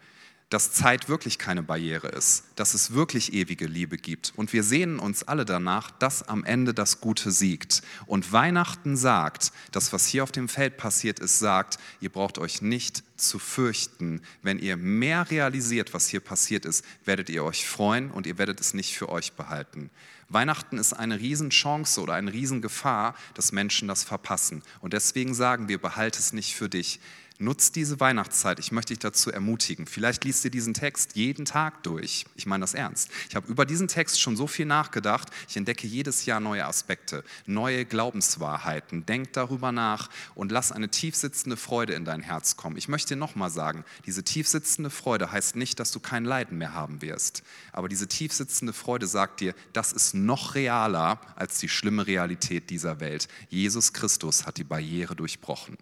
[0.49, 4.33] Dass Zeit wirklich keine Barriere ist, dass es wirklich ewige Liebe gibt.
[4.35, 7.81] Und wir sehnen uns alle danach, dass am Ende das Gute siegt.
[8.05, 12.61] Und Weihnachten sagt, das, was hier auf dem Feld passiert ist, sagt, ihr braucht euch
[12.61, 14.21] nicht zu fürchten.
[14.43, 18.61] Wenn ihr mehr realisiert, was hier passiert ist, werdet ihr euch freuen und ihr werdet
[18.61, 19.89] es nicht für euch behalten.
[20.27, 24.63] Weihnachten ist eine Riesenchance oder eine Riesengefahr, dass Menschen das verpassen.
[24.81, 26.99] Und deswegen sagen wir, behalte es nicht für dich.
[27.37, 28.59] Nutz diese Weihnachtszeit.
[28.59, 29.87] Ich möchte dich dazu ermutigen.
[29.87, 32.25] Vielleicht liest ihr diesen Text jeden Tag durch.
[32.35, 33.09] Ich meine das ernst.
[33.27, 35.29] Ich habe über diesen Text schon so viel nachgedacht.
[35.49, 39.05] Ich entdecke jedes Jahr neue Aspekte, neue Glaubenswahrheiten.
[39.05, 42.77] Denk darüber nach und lass eine tiefsitzende Freude in dein Herz kommen.
[42.77, 46.73] Ich möchte dir nochmal sagen, diese tiefsitzende Freude heißt nicht, dass du kein Leiden mehr
[46.73, 47.43] haben wirst.
[47.73, 53.01] Aber diese tiefsitzende Freude sagt dir, das ist noch realer als die schlimme Realität dieser
[53.01, 53.27] Welt.
[53.49, 55.77] Jesus Christus hat die Barriere durchbrochen.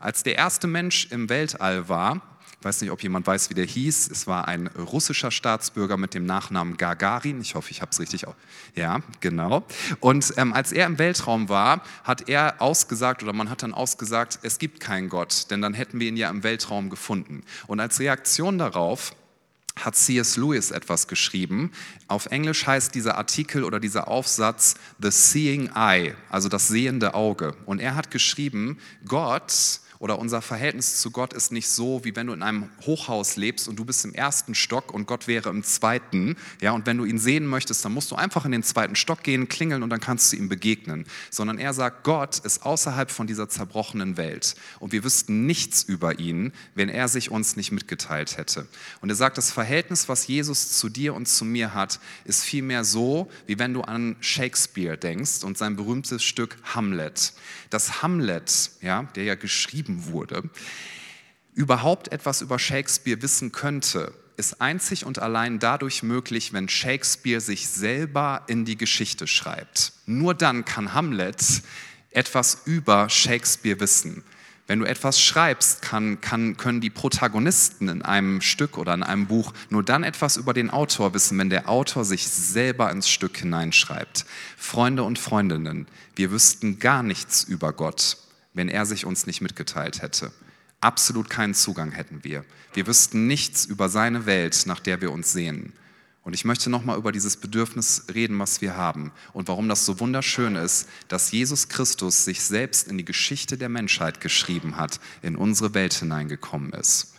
[0.00, 2.22] Als der erste Mensch im Weltall war,
[2.58, 4.10] ich weiß nicht, ob jemand weiß, wie der hieß.
[4.10, 7.40] Es war ein russischer Staatsbürger mit dem Nachnamen Gagarin.
[7.40, 8.26] Ich hoffe, ich habe es richtig.
[8.74, 9.64] Ja, genau.
[10.00, 14.40] Und ähm, als er im Weltraum war, hat er ausgesagt oder man hat dann ausgesagt,
[14.42, 17.44] es gibt keinen Gott, denn dann hätten wir ihn ja im Weltraum gefunden.
[17.66, 19.14] Und als Reaktion darauf
[19.76, 20.36] hat C.S.
[20.36, 21.72] Lewis etwas geschrieben.
[22.08, 27.54] Auf Englisch heißt dieser Artikel oder dieser Aufsatz The Seeing Eye, also das sehende Auge.
[27.64, 32.26] Und er hat geschrieben, Gott oder unser Verhältnis zu Gott ist nicht so, wie wenn
[32.26, 35.62] du in einem Hochhaus lebst und du bist im ersten Stock und Gott wäre im
[35.62, 36.36] zweiten.
[36.62, 39.22] Ja, und wenn du ihn sehen möchtest, dann musst du einfach in den zweiten Stock
[39.22, 41.04] gehen, klingeln und dann kannst du ihm begegnen.
[41.28, 46.18] Sondern er sagt, Gott ist außerhalb von dieser zerbrochenen Welt und wir wüssten nichts über
[46.18, 48.66] ihn, wenn er sich uns nicht mitgeteilt hätte.
[49.02, 52.84] Und er sagt, das Verhältnis, was Jesus zu dir und zu mir hat, ist vielmehr
[52.84, 57.34] so, wie wenn du an Shakespeare denkst und sein berühmtes Stück Hamlet.
[57.68, 60.42] Das Hamlet, ja, der ja geschrieben geschrieben wurde,
[61.54, 67.68] überhaupt etwas über Shakespeare wissen könnte, ist einzig und allein dadurch möglich, wenn Shakespeare sich
[67.68, 69.92] selber in die Geschichte schreibt.
[70.06, 71.62] Nur dann kann Hamlet
[72.10, 74.24] etwas über Shakespeare wissen.
[74.66, 79.26] Wenn du etwas schreibst, kann, kann, können die Protagonisten in einem Stück oder in einem
[79.26, 83.36] Buch nur dann etwas über den Autor wissen, wenn der Autor sich selber ins Stück
[83.36, 84.24] hineinschreibt.
[84.56, 88.16] Freunde und Freundinnen, wir wüssten gar nichts über Gott,
[88.54, 90.32] wenn er sich uns nicht mitgeteilt hätte.
[90.80, 92.44] Absolut keinen Zugang hätten wir.
[92.72, 95.74] Wir wüssten nichts über seine Welt, nach der wir uns sehnen.
[96.22, 100.00] Und ich möchte nochmal über dieses Bedürfnis reden, was wir haben und warum das so
[100.00, 105.34] wunderschön ist, dass Jesus Christus sich selbst in die Geschichte der Menschheit geschrieben hat, in
[105.34, 107.14] unsere Welt hineingekommen ist.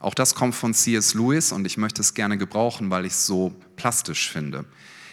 [0.00, 1.14] Auch das kommt von C.S.
[1.14, 4.64] Lewis und ich möchte es gerne gebrauchen, weil ich es so plastisch finde.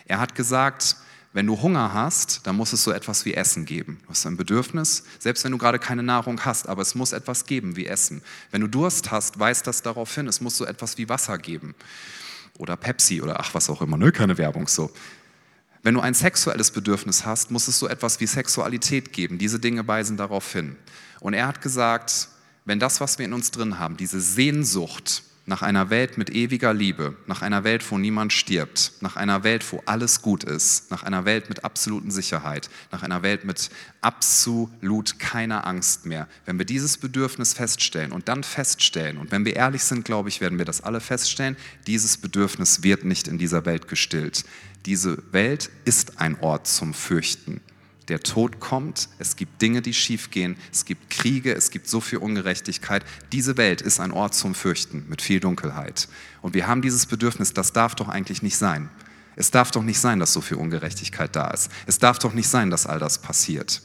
[0.06, 0.96] Er hat gesagt,
[1.34, 4.00] wenn du Hunger hast, dann muss es so etwas wie Essen geben.
[4.04, 7.46] Du hast ein Bedürfnis, selbst wenn du gerade keine Nahrung hast, aber es muss etwas
[7.46, 8.24] geben wie Essen.
[8.52, 11.76] Wenn du Durst hast, weist das darauf hin, es muss so etwas wie Wasser geben.
[12.58, 14.12] Oder Pepsi oder ach, was auch immer, ne?
[14.12, 14.92] keine Werbung so.
[15.84, 19.38] Wenn du ein sexuelles Bedürfnis hast, muss es so etwas wie Sexualität geben.
[19.38, 20.76] Diese Dinge weisen darauf hin.
[21.20, 22.30] Und er hat gesagt,
[22.66, 26.74] wenn das, was wir in uns drin haben, diese Sehnsucht, nach einer Welt mit ewiger
[26.74, 31.04] Liebe, nach einer Welt, wo niemand stirbt, nach einer Welt, wo alles gut ist, nach
[31.04, 33.70] einer Welt mit absoluten Sicherheit, nach einer Welt mit
[34.02, 36.28] absolut keiner Angst mehr.
[36.46, 40.42] Wenn wir dieses Bedürfnis feststellen und dann feststellen, und wenn wir ehrlich sind, glaube ich,
[40.42, 41.56] werden wir das alle feststellen,
[41.88, 44.44] dieses Bedürfnis wird nicht in dieser Welt gestillt.
[44.86, 47.62] Diese Welt ist ein Ort zum Fürchten
[48.08, 52.20] der Tod kommt, es gibt Dinge, die schiefgehen, es gibt Kriege, es gibt so viel
[52.20, 53.04] Ungerechtigkeit.
[53.32, 56.08] Diese Welt ist ein Ort zum Fürchten mit viel Dunkelheit.
[56.42, 58.90] Und wir haben dieses Bedürfnis, das darf doch eigentlich nicht sein.
[59.36, 61.70] Es darf doch nicht sein, dass so viel Ungerechtigkeit da ist.
[61.86, 63.82] Es darf doch nicht sein, dass all das passiert.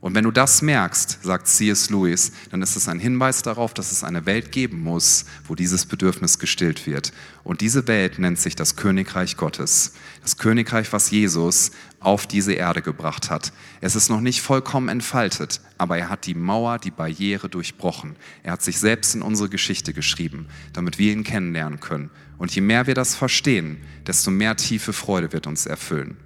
[0.00, 1.90] Und wenn du das merkst, sagt C.S.
[1.90, 5.86] Lewis, dann ist es ein Hinweis darauf, dass es eine Welt geben muss, wo dieses
[5.86, 7.12] Bedürfnis gestillt wird.
[7.42, 9.94] Und diese Welt nennt sich das Königreich Gottes.
[10.22, 13.52] Das Königreich, was Jesus auf diese Erde gebracht hat.
[13.80, 18.14] Es ist noch nicht vollkommen entfaltet, aber er hat die Mauer, die Barriere durchbrochen.
[18.44, 22.10] Er hat sich selbst in unsere Geschichte geschrieben, damit wir ihn kennenlernen können.
[22.38, 26.16] Und je mehr wir das verstehen, desto mehr tiefe Freude wird uns erfüllen.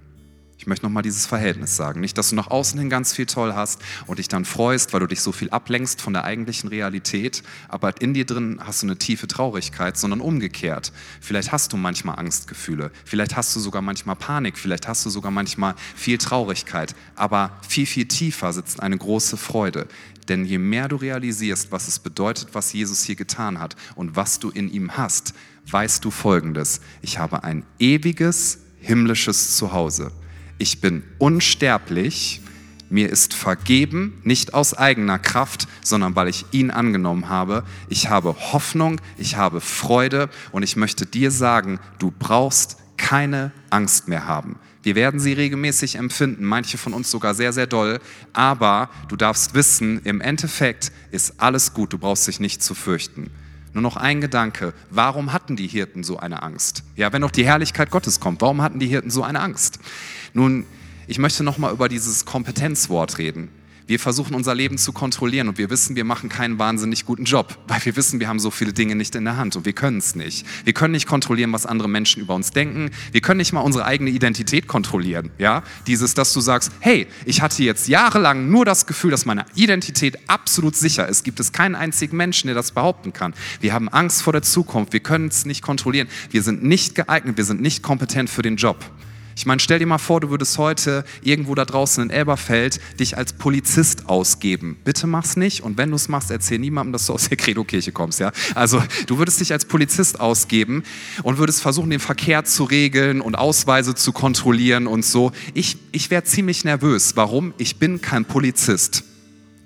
[0.63, 1.99] Ich möchte nochmal dieses Verhältnis sagen.
[1.99, 5.01] Nicht, dass du nach außen hin ganz viel toll hast und dich dann freust, weil
[5.01, 8.87] du dich so viel ablenkst von der eigentlichen Realität, aber in dir drin hast du
[8.87, 10.93] eine tiefe Traurigkeit, sondern umgekehrt.
[11.19, 15.31] Vielleicht hast du manchmal Angstgefühle, vielleicht hast du sogar manchmal Panik, vielleicht hast du sogar
[15.31, 19.89] manchmal viel Traurigkeit, aber viel, viel tiefer sitzt eine große Freude.
[20.29, 24.39] Denn je mehr du realisierst, was es bedeutet, was Jesus hier getan hat und was
[24.39, 25.33] du in ihm hast,
[25.69, 26.79] weißt du Folgendes.
[27.01, 30.13] Ich habe ein ewiges himmlisches Zuhause.
[30.57, 32.41] Ich bin unsterblich
[32.93, 37.63] Mir ist vergeben, nicht aus eigener Kraft, sondern weil ich ihn angenommen habe.
[37.89, 44.07] Ich habe Hoffnung, ich habe Freude und ich möchte dir sagen, du brauchst keine Angst
[44.07, 44.59] mehr haben.
[44.83, 47.99] Wir werden sie regelmäßig empfinden, manche von uns sogar sehr, sehr doll,
[48.31, 53.31] aber du darfst wissen, im Endeffekt ist alles gut, du brauchst dich nicht zu fürchten.
[53.73, 56.83] Nur noch ein Gedanke, warum hatten die Hirten so eine Angst?
[56.95, 59.79] Ja, wenn doch die Herrlichkeit Gottes kommt, warum hatten die Hirten so eine Angst?
[60.33, 60.65] Nun,
[61.07, 63.49] ich möchte noch mal über dieses Kompetenzwort reden.
[63.85, 67.59] Wir versuchen unser Leben zu kontrollieren und wir wissen, wir machen keinen wahnsinnig guten Job,
[67.67, 69.97] weil wir wissen, wir haben so viele Dinge nicht in der Hand und wir können
[69.97, 70.45] es nicht.
[70.63, 72.91] Wir können nicht kontrollieren, was andere Menschen über uns denken.
[73.11, 75.31] Wir können nicht mal unsere eigene Identität kontrollieren.
[75.37, 79.45] Ja, dieses, dass du sagst, hey, ich hatte jetzt jahrelang nur das Gefühl, dass meine
[79.53, 81.23] Identität absolut sicher ist.
[81.23, 83.33] Gibt es keinen einzigen Menschen, der das behaupten kann.
[83.59, 84.93] Wir haben Angst vor der Zukunft.
[84.93, 86.07] Wir können es nicht kontrollieren.
[86.31, 87.35] Wir sind nicht geeignet.
[87.35, 88.77] Wir sind nicht kompetent für den Job.
[89.35, 93.17] Ich meine, stell dir mal vor, du würdest heute irgendwo da draußen in Elberfeld dich
[93.17, 94.77] als Polizist ausgeben.
[94.83, 97.91] Bitte mach's nicht und wenn du es machst, erzähl niemandem, dass du aus der Credo-Kirche
[97.91, 98.19] kommst.
[98.19, 98.31] Ja?
[98.55, 100.83] Also du würdest dich als Polizist ausgeben
[101.23, 105.31] und würdest versuchen, den Verkehr zu regeln und Ausweise zu kontrollieren und so.
[105.53, 107.15] Ich, ich wäre ziemlich nervös.
[107.15, 107.53] Warum?
[107.57, 109.03] Ich bin kein Polizist.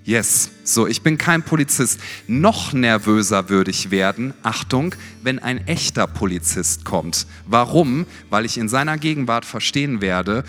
[0.08, 2.00] Yes, so, ich bin kein Polizist.
[2.26, 7.26] Noch nervöser würde ich werden, Achtung, wenn ein echter Polizist kommt.
[7.46, 8.06] Warum?
[8.30, 10.44] Weil ich in seiner Gegenwart verstehen werde,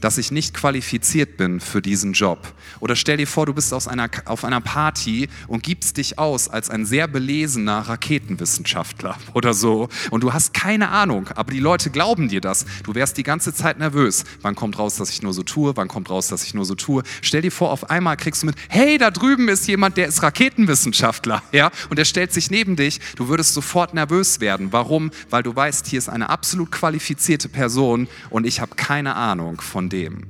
[0.00, 2.52] dass ich nicht qualifiziert bin für diesen Job.
[2.80, 6.48] Oder stell dir vor, du bist aus einer, auf einer Party und gibst dich aus
[6.48, 11.90] als ein sehr belesener Raketenwissenschaftler oder so und du hast keine Ahnung, aber die Leute
[11.90, 12.66] glauben dir das.
[12.84, 14.24] Du wärst die ganze Zeit nervös.
[14.42, 15.76] Wann kommt raus, dass ich nur so tue?
[15.76, 17.02] Wann kommt raus, dass ich nur so tue?
[17.22, 20.22] Stell dir vor, auf einmal kriegst du mit, hey, da drüben ist jemand, der ist
[20.22, 23.00] Raketenwissenschaftler, ja, und der stellt sich neben dich.
[23.16, 24.72] Du würdest sofort nervös werden.
[24.72, 25.10] Warum?
[25.30, 29.85] Weil du weißt, hier ist eine absolut qualifizierte Person und ich habe keine Ahnung von
[29.88, 30.26] dem.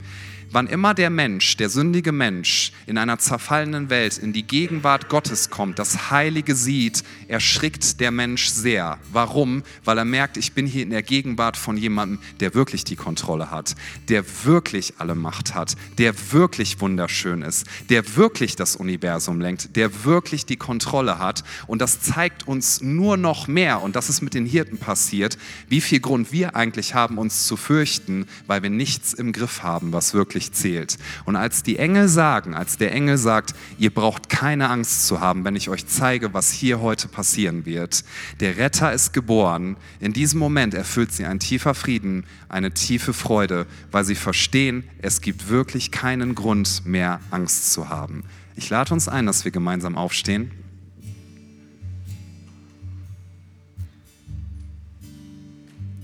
[0.52, 5.50] Wann immer der Mensch, der sündige Mensch in einer zerfallenen Welt in die Gegenwart Gottes
[5.50, 8.98] kommt, das Heilige sieht, erschrickt der Mensch sehr.
[9.12, 9.64] Warum?
[9.84, 13.50] Weil er merkt, ich bin hier in der Gegenwart von jemandem, der wirklich die Kontrolle
[13.50, 13.74] hat,
[14.08, 20.04] der wirklich alle Macht hat, der wirklich wunderschön ist, der wirklich das Universum lenkt, der
[20.04, 21.42] wirklich die Kontrolle hat.
[21.66, 25.80] Und das zeigt uns nur noch mehr, und das ist mit den Hirten passiert, wie
[25.80, 30.14] viel Grund wir eigentlich haben, uns zu fürchten, weil wir nichts im Griff haben, was
[30.14, 30.98] wirklich wirklich zählt.
[31.24, 35.44] Und als die Engel sagen, als der Engel sagt, ihr braucht keine Angst zu haben,
[35.44, 38.04] wenn ich euch zeige, was hier heute passieren wird.
[38.40, 39.76] Der Retter ist geboren.
[39.98, 45.22] In diesem Moment erfüllt sie ein tiefer Frieden, eine tiefe Freude, weil sie verstehen, es
[45.22, 48.22] gibt wirklich keinen Grund mehr Angst zu haben.
[48.56, 50.50] Ich lade uns ein, dass wir gemeinsam aufstehen.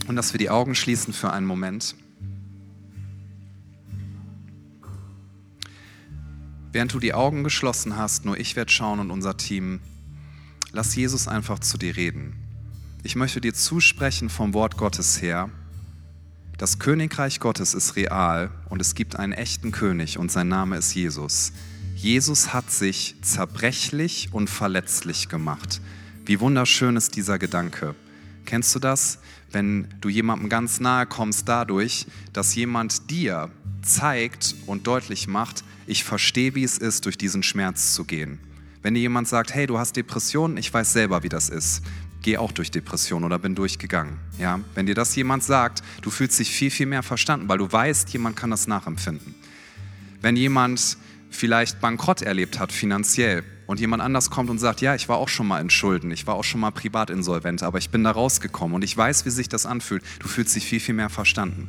[0.08, 1.94] Und dass wir die Augen schließen für einen Moment.
[6.72, 9.80] Während du die Augen geschlossen hast, nur ich werde schauen und unser Team,
[10.72, 12.34] lass Jesus einfach zu dir reden.
[13.02, 15.50] Ich möchte dir zusprechen vom Wort Gottes her,
[16.62, 20.94] das Königreich Gottes ist real und es gibt einen echten König und sein Name ist
[20.94, 21.52] Jesus.
[21.96, 25.80] Jesus hat sich zerbrechlich und verletzlich gemacht.
[26.24, 27.96] Wie wunderschön ist dieser Gedanke.
[28.44, 29.18] Kennst du das?
[29.50, 33.50] Wenn du jemandem ganz nahe kommst dadurch, dass jemand dir
[33.82, 38.38] zeigt und deutlich macht, ich verstehe, wie es ist, durch diesen Schmerz zu gehen.
[38.82, 41.82] Wenn dir jemand sagt, hey, du hast Depressionen, ich weiß selber, wie das ist.
[42.22, 44.18] Geh auch durch Depression oder bin durchgegangen.
[44.38, 44.60] Ja?
[44.74, 48.10] Wenn dir das jemand sagt, du fühlst dich viel, viel mehr verstanden, weil du weißt,
[48.10, 49.34] jemand kann das nachempfinden.
[50.20, 50.96] Wenn jemand
[51.30, 55.30] vielleicht Bankrott erlebt hat, finanziell, und jemand anders kommt und sagt, ja, ich war auch
[55.30, 58.10] schon mal in Schulden, ich war auch schon mal privat insolvent, aber ich bin da
[58.10, 61.68] rausgekommen und ich weiß, wie sich das anfühlt, du fühlst dich viel, viel mehr verstanden.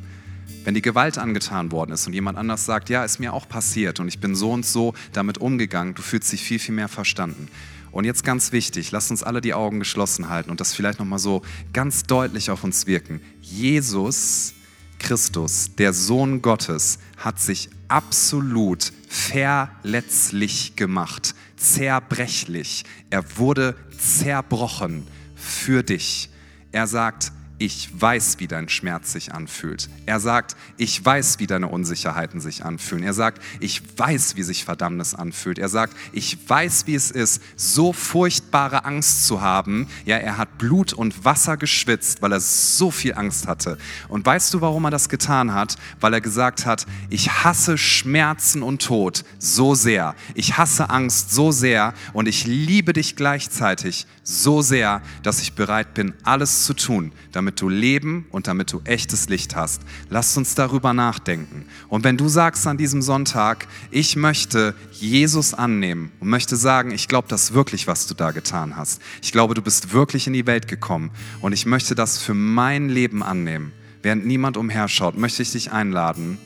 [0.64, 4.00] Wenn die Gewalt angetan worden ist und jemand anders sagt, ja, ist mir auch passiert
[4.00, 7.48] und ich bin so und so damit umgegangen, du fühlst dich viel, viel mehr verstanden.
[7.90, 11.18] Und jetzt ganz wichtig, lasst uns alle die Augen geschlossen halten und das vielleicht nochmal
[11.18, 11.40] so
[11.72, 13.22] ganz deutlich auf uns wirken.
[13.40, 14.52] Jesus
[14.98, 21.34] Christus, der Sohn Gottes, hat sich absolut verletzlich gemacht,
[21.72, 22.84] zerbrechlich.
[23.10, 26.30] Er wurde zerbrochen für dich.
[26.72, 29.88] Er sagt, ich weiß, wie dein Schmerz sich anfühlt.
[30.06, 33.04] Er sagt, ich weiß, wie deine Unsicherheiten sich anfühlen.
[33.04, 35.58] Er sagt, ich weiß, wie sich Verdammnis anfühlt.
[35.58, 39.86] Er sagt, ich weiß, wie es ist, so furchtbare Angst zu haben.
[40.04, 43.78] Ja, er hat Blut und Wasser geschwitzt, weil er so viel Angst hatte.
[44.08, 45.76] Und weißt du, warum er das getan hat?
[46.00, 50.16] Weil er gesagt hat, ich hasse Schmerzen und Tod so sehr.
[50.34, 55.94] Ich hasse Angst so sehr und ich liebe dich gleichzeitig so sehr, dass ich bereit
[55.94, 59.82] bin, alles zu tun, damit damit du Leben und damit du echtes Licht hast.
[60.08, 61.66] Lasst uns darüber nachdenken.
[61.90, 67.06] Und wenn du sagst an diesem Sonntag, ich möchte Jesus annehmen und möchte sagen, ich
[67.06, 69.02] glaube das wirklich, was du da getan hast.
[69.20, 71.10] Ich glaube, du bist wirklich in die Welt gekommen
[71.42, 73.72] und ich möchte das für mein Leben annehmen.
[74.00, 76.38] Während niemand umherschaut, möchte ich dich einladen,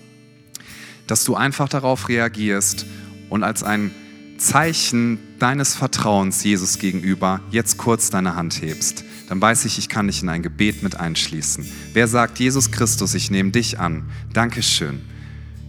[1.06, 2.86] dass du einfach darauf reagierst
[3.30, 3.92] und als ein
[4.36, 9.04] Zeichen deines Vertrauens Jesus gegenüber jetzt kurz deine Hand hebst.
[9.28, 11.66] Dann weiß ich, ich kann dich in ein Gebet mit einschließen.
[11.92, 14.04] Wer sagt, Jesus Christus, ich nehme dich an?
[14.32, 15.00] Dankeschön.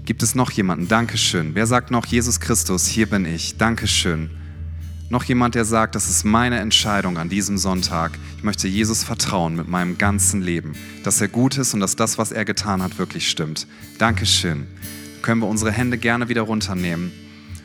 [0.05, 0.87] Gibt es noch jemanden?
[0.87, 1.55] Dankeschön.
[1.55, 3.57] Wer sagt noch, Jesus Christus, hier bin ich?
[3.57, 4.29] Dankeschön.
[5.09, 8.17] Noch jemand, der sagt, das ist meine Entscheidung an diesem Sonntag.
[8.37, 12.17] Ich möchte Jesus vertrauen mit meinem ganzen Leben, dass er gut ist und dass das,
[12.17, 13.67] was er getan hat, wirklich stimmt.
[13.97, 14.67] Dankeschön.
[15.21, 17.12] Können wir unsere Hände gerne wieder runternehmen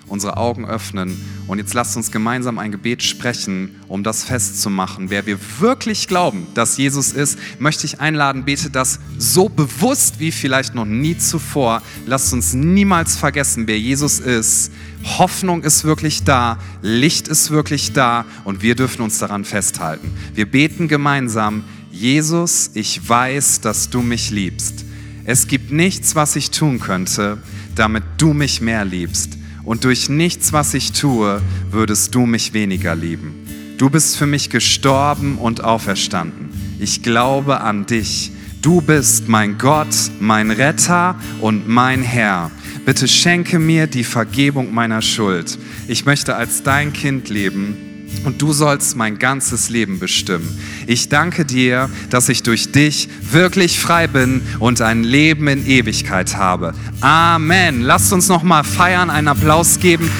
[0.07, 5.11] unsere Augen öffnen und jetzt lasst uns gemeinsam ein Gebet sprechen, um das festzumachen.
[5.11, 10.33] Wer wir wirklich glauben, dass Jesus ist, möchte ich einladen, bete das so bewusst wie
[10.33, 11.83] vielleicht noch nie zuvor.
[12.07, 14.73] Lasst uns niemals vergessen, wer Jesus ist.
[15.19, 20.11] Hoffnung ist wirklich da, Licht ist wirklich da und wir dürfen uns daran festhalten.
[20.35, 24.85] Wir beten gemeinsam, Jesus, ich weiß, dass du mich liebst.
[25.25, 27.39] Es gibt nichts, was ich tun könnte,
[27.75, 31.41] damit du mich mehr liebst und durch nichts, was ich tue,
[31.71, 33.47] würdest du mich weniger lieben.
[33.79, 36.51] Du bist für mich gestorben und auferstanden.
[36.79, 38.31] Ich glaube an dich.
[38.63, 42.51] Du bist mein Gott, mein Retter und mein Herr.
[42.87, 45.59] Bitte schenke mir die Vergebung meiner Schuld.
[45.89, 47.94] Ich möchte als dein Kind leben
[48.25, 50.59] und du sollst mein ganzes Leben bestimmen.
[50.87, 56.37] Ich danke dir, dass ich durch dich wirklich frei bin und ein Leben in Ewigkeit
[56.37, 56.75] habe.
[57.01, 57.83] Amen.
[57.83, 60.11] Lasst uns noch mal feiern, einen Applaus geben.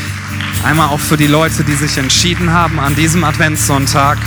[0.65, 4.19] Einmal auch für die Leute, die sich entschieden haben an diesem Adventssonntag.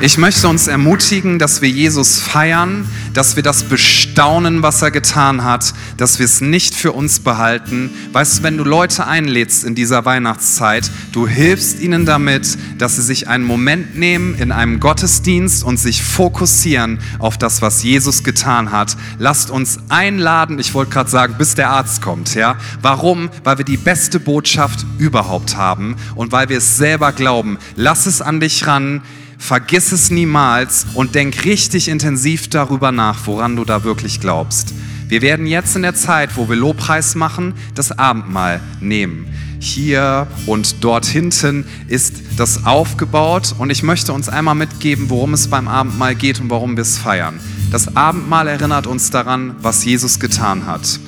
[0.00, 5.44] Ich möchte uns ermutigen, dass wir Jesus feiern, dass wir das bestaunen, was er getan
[5.44, 7.90] hat, dass wir es nicht für uns behalten.
[8.12, 13.02] Weißt du, wenn du Leute einlädst in dieser Weihnachtszeit, du hilfst ihnen damit, dass sie
[13.02, 18.72] sich einen Moment nehmen in einem Gottesdienst und sich fokussieren auf das, was Jesus getan
[18.72, 18.96] hat.
[19.18, 22.56] Lasst uns einladen, ich wollte gerade sagen, bis der Arzt kommt, ja?
[22.80, 23.30] Warum?
[23.44, 27.58] Weil wir die beste Botschaft überhaupt haben und weil wir es selber glauben.
[27.76, 29.02] Lass es an dich ran
[29.42, 34.72] Vergiss es niemals und denk richtig intensiv darüber nach, woran du da wirklich glaubst.
[35.08, 39.26] Wir werden jetzt in der Zeit, wo wir Lobpreis machen, das Abendmahl nehmen.
[39.58, 45.48] Hier und dort hinten ist das aufgebaut und ich möchte uns einmal mitgeben, worum es
[45.48, 47.40] beim Abendmahl geht und warum wir es feiern.
[47.72, 51.00] Das Abendmahl erinnert uns daran, was Jesus getan hat.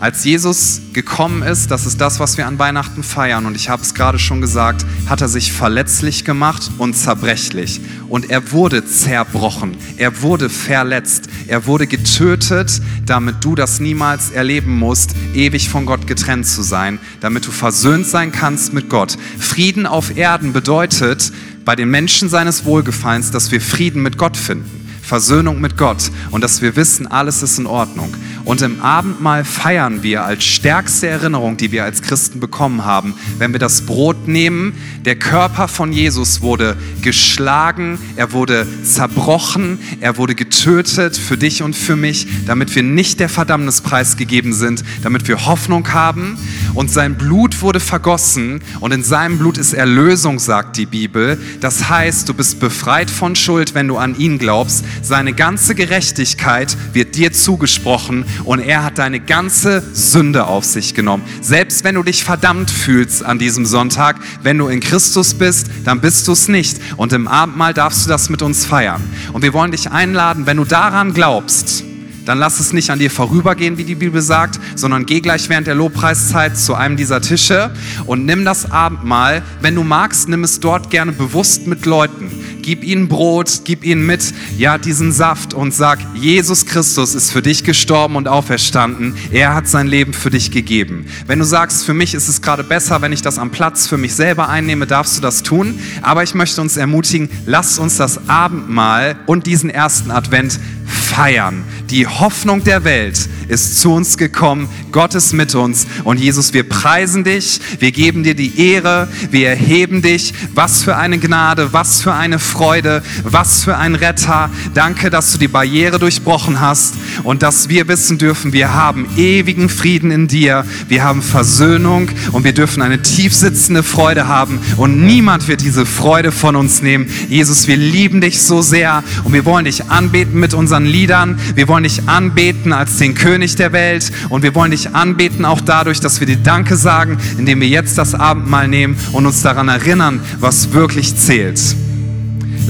[0.00, 3.82] Als Jesus gekommen ist, das ist das, was wir an Weihnachten feiern, und ich habe
[3.82, 7.82] es gerade schon gesagt, hat er sich verletzlich gemacht und zerbrechlich.
[8.08, 14.78] Und er wurde zerbrochen, er wurde verletzt, er wurde getötet, damit du das niemals erleben
[14.78, 19.18] musst, ewig von Gott getrennt zu sein, damit du versöhnt sein kannst mit Gott.
[19.38, 21.30] Frieden auf Erden bedeutet
[21.66, 24.80] bei den Menschen seines Wohlgefallens, dass wir Frieden mit Gott finden.
[25.10, 28.14] Versöhnung mit Gott und dass wir wissen, alles ist in Ordnung.
[28.44, 33.52] Und im Abendmahl feiern wir als stärkste Erinnerung, die wir als Christen bekommen haben, wenn
[33.52, 34.74] wir das Brot nehmen.
[35.04, 41.76] Der Körper von Jesus wurde geschlagen, er wurde zerbrochen, er wurde getötet für dich und
[41.76, 46.38] für mich, damit wir nicht der Verdammnispreis gegeben sind, damit wir Hoffnung haben.
[46.74, 51.38] Und sein Blut wurde vergossen und in seinem Blut ist Erlösung, sagt die Bibel.
[51.60, 54.84] Das heißt, du bist befreit von Schuld, wenn du an ihn glaubst.
[55.02, 61.22] Seine ganze Gerechtigkeit wird dir zugesprochen und er hat deine ganze Sünde auf sich genommen.
[61.40, 66.00] Selbst wenn du dich verdammt fühlst an diesem Sonntag, wenn du in Christus bist, dann
[66.00, 66.78] bist du es nicht.
[66.96, 69.02] Und im Abendmahl darfst du das mit uns feiern.
[69.32, 71.84] Und wir wollen dich einladen, wenn du daran glaubst,
[72.26, 75.66] dann lass es nicht an dir vorübergehen, wie die Bibel sagt, sondern geh gleich während
[75.66, 77.72] der Lobpreiszeit zu einem dieser Tische
[78.06, 79.42] und nimm das Abendmahl.
[79.60, 82.30] Wenn du magst, nimm es dort gerne bewusst mit Leuten.
[82.70, 87.42] Gib ihnen Brot, gib ihnen mit, ja, diesen Saft und sag, Jesus Christus ist für
[87.42, 89.16] dich gestorben und auferstanden.
[89.32, 91.06] Er hat sein Leben für dich gegeben.
[91.26, 93.98] Wenn du sagst, für mich ist es gerade besser, wenn ich das am Platz für
[93.98, 95.80] mich selber einnehme, darfst du das tun.
[96.02, 101.64] Aber ich möchte uns ermutigen, lasst uns das Abendmahl und diesen ersten Advent feiern.
[101.90, 104.68] Die Hoffnung der Welt ist zu uns gekommen.
[104.92, 105.86] Gott ist mit uns.
[106.04, 110.32] Und Jesus, wir preisen dich, wir geben dir die Ehre, wir erheben dich.
[110.54, 114.50] Was für eine Gnade, was für eine Freude Freude, was für ein Retter.
[114.74, 116.92] Danke, dass du die Barriere durchbrochen hast
[117.22, 122.44] und dass wir wissen dürfen, wir haben ewigen Frieden in dir, wir haben Versöhnung und
[122.44, 127.06] wir dürfen eine tiefsitzende Freude haben und niemand wird diese Freude von uns nehmen.
[127.30, 131.66] Jesus, wir lieben dich so sehr und wir wollen dich anbeten mit unseren Liedern, wir
[131.66, 136.00] wollen dich anbeten als den König der Welt und wir wollen dich anbeten auch dadurch,
[136.00, 140.20] dass wir dir Danke sagen, indem wir jetzt das Abendmahl nehmen und uns daran erinnern,
[140.40, 141.58] was wirklich zählt.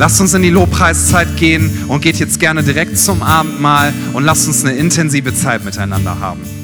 [0.01, 4.49] Lasst uns in die Lobpreiszeit gehen und geht jetzt gerne direkt zum Abendmahl und lasst
[4.49, 6.60] uns eine intensive Zeit miteinander haben.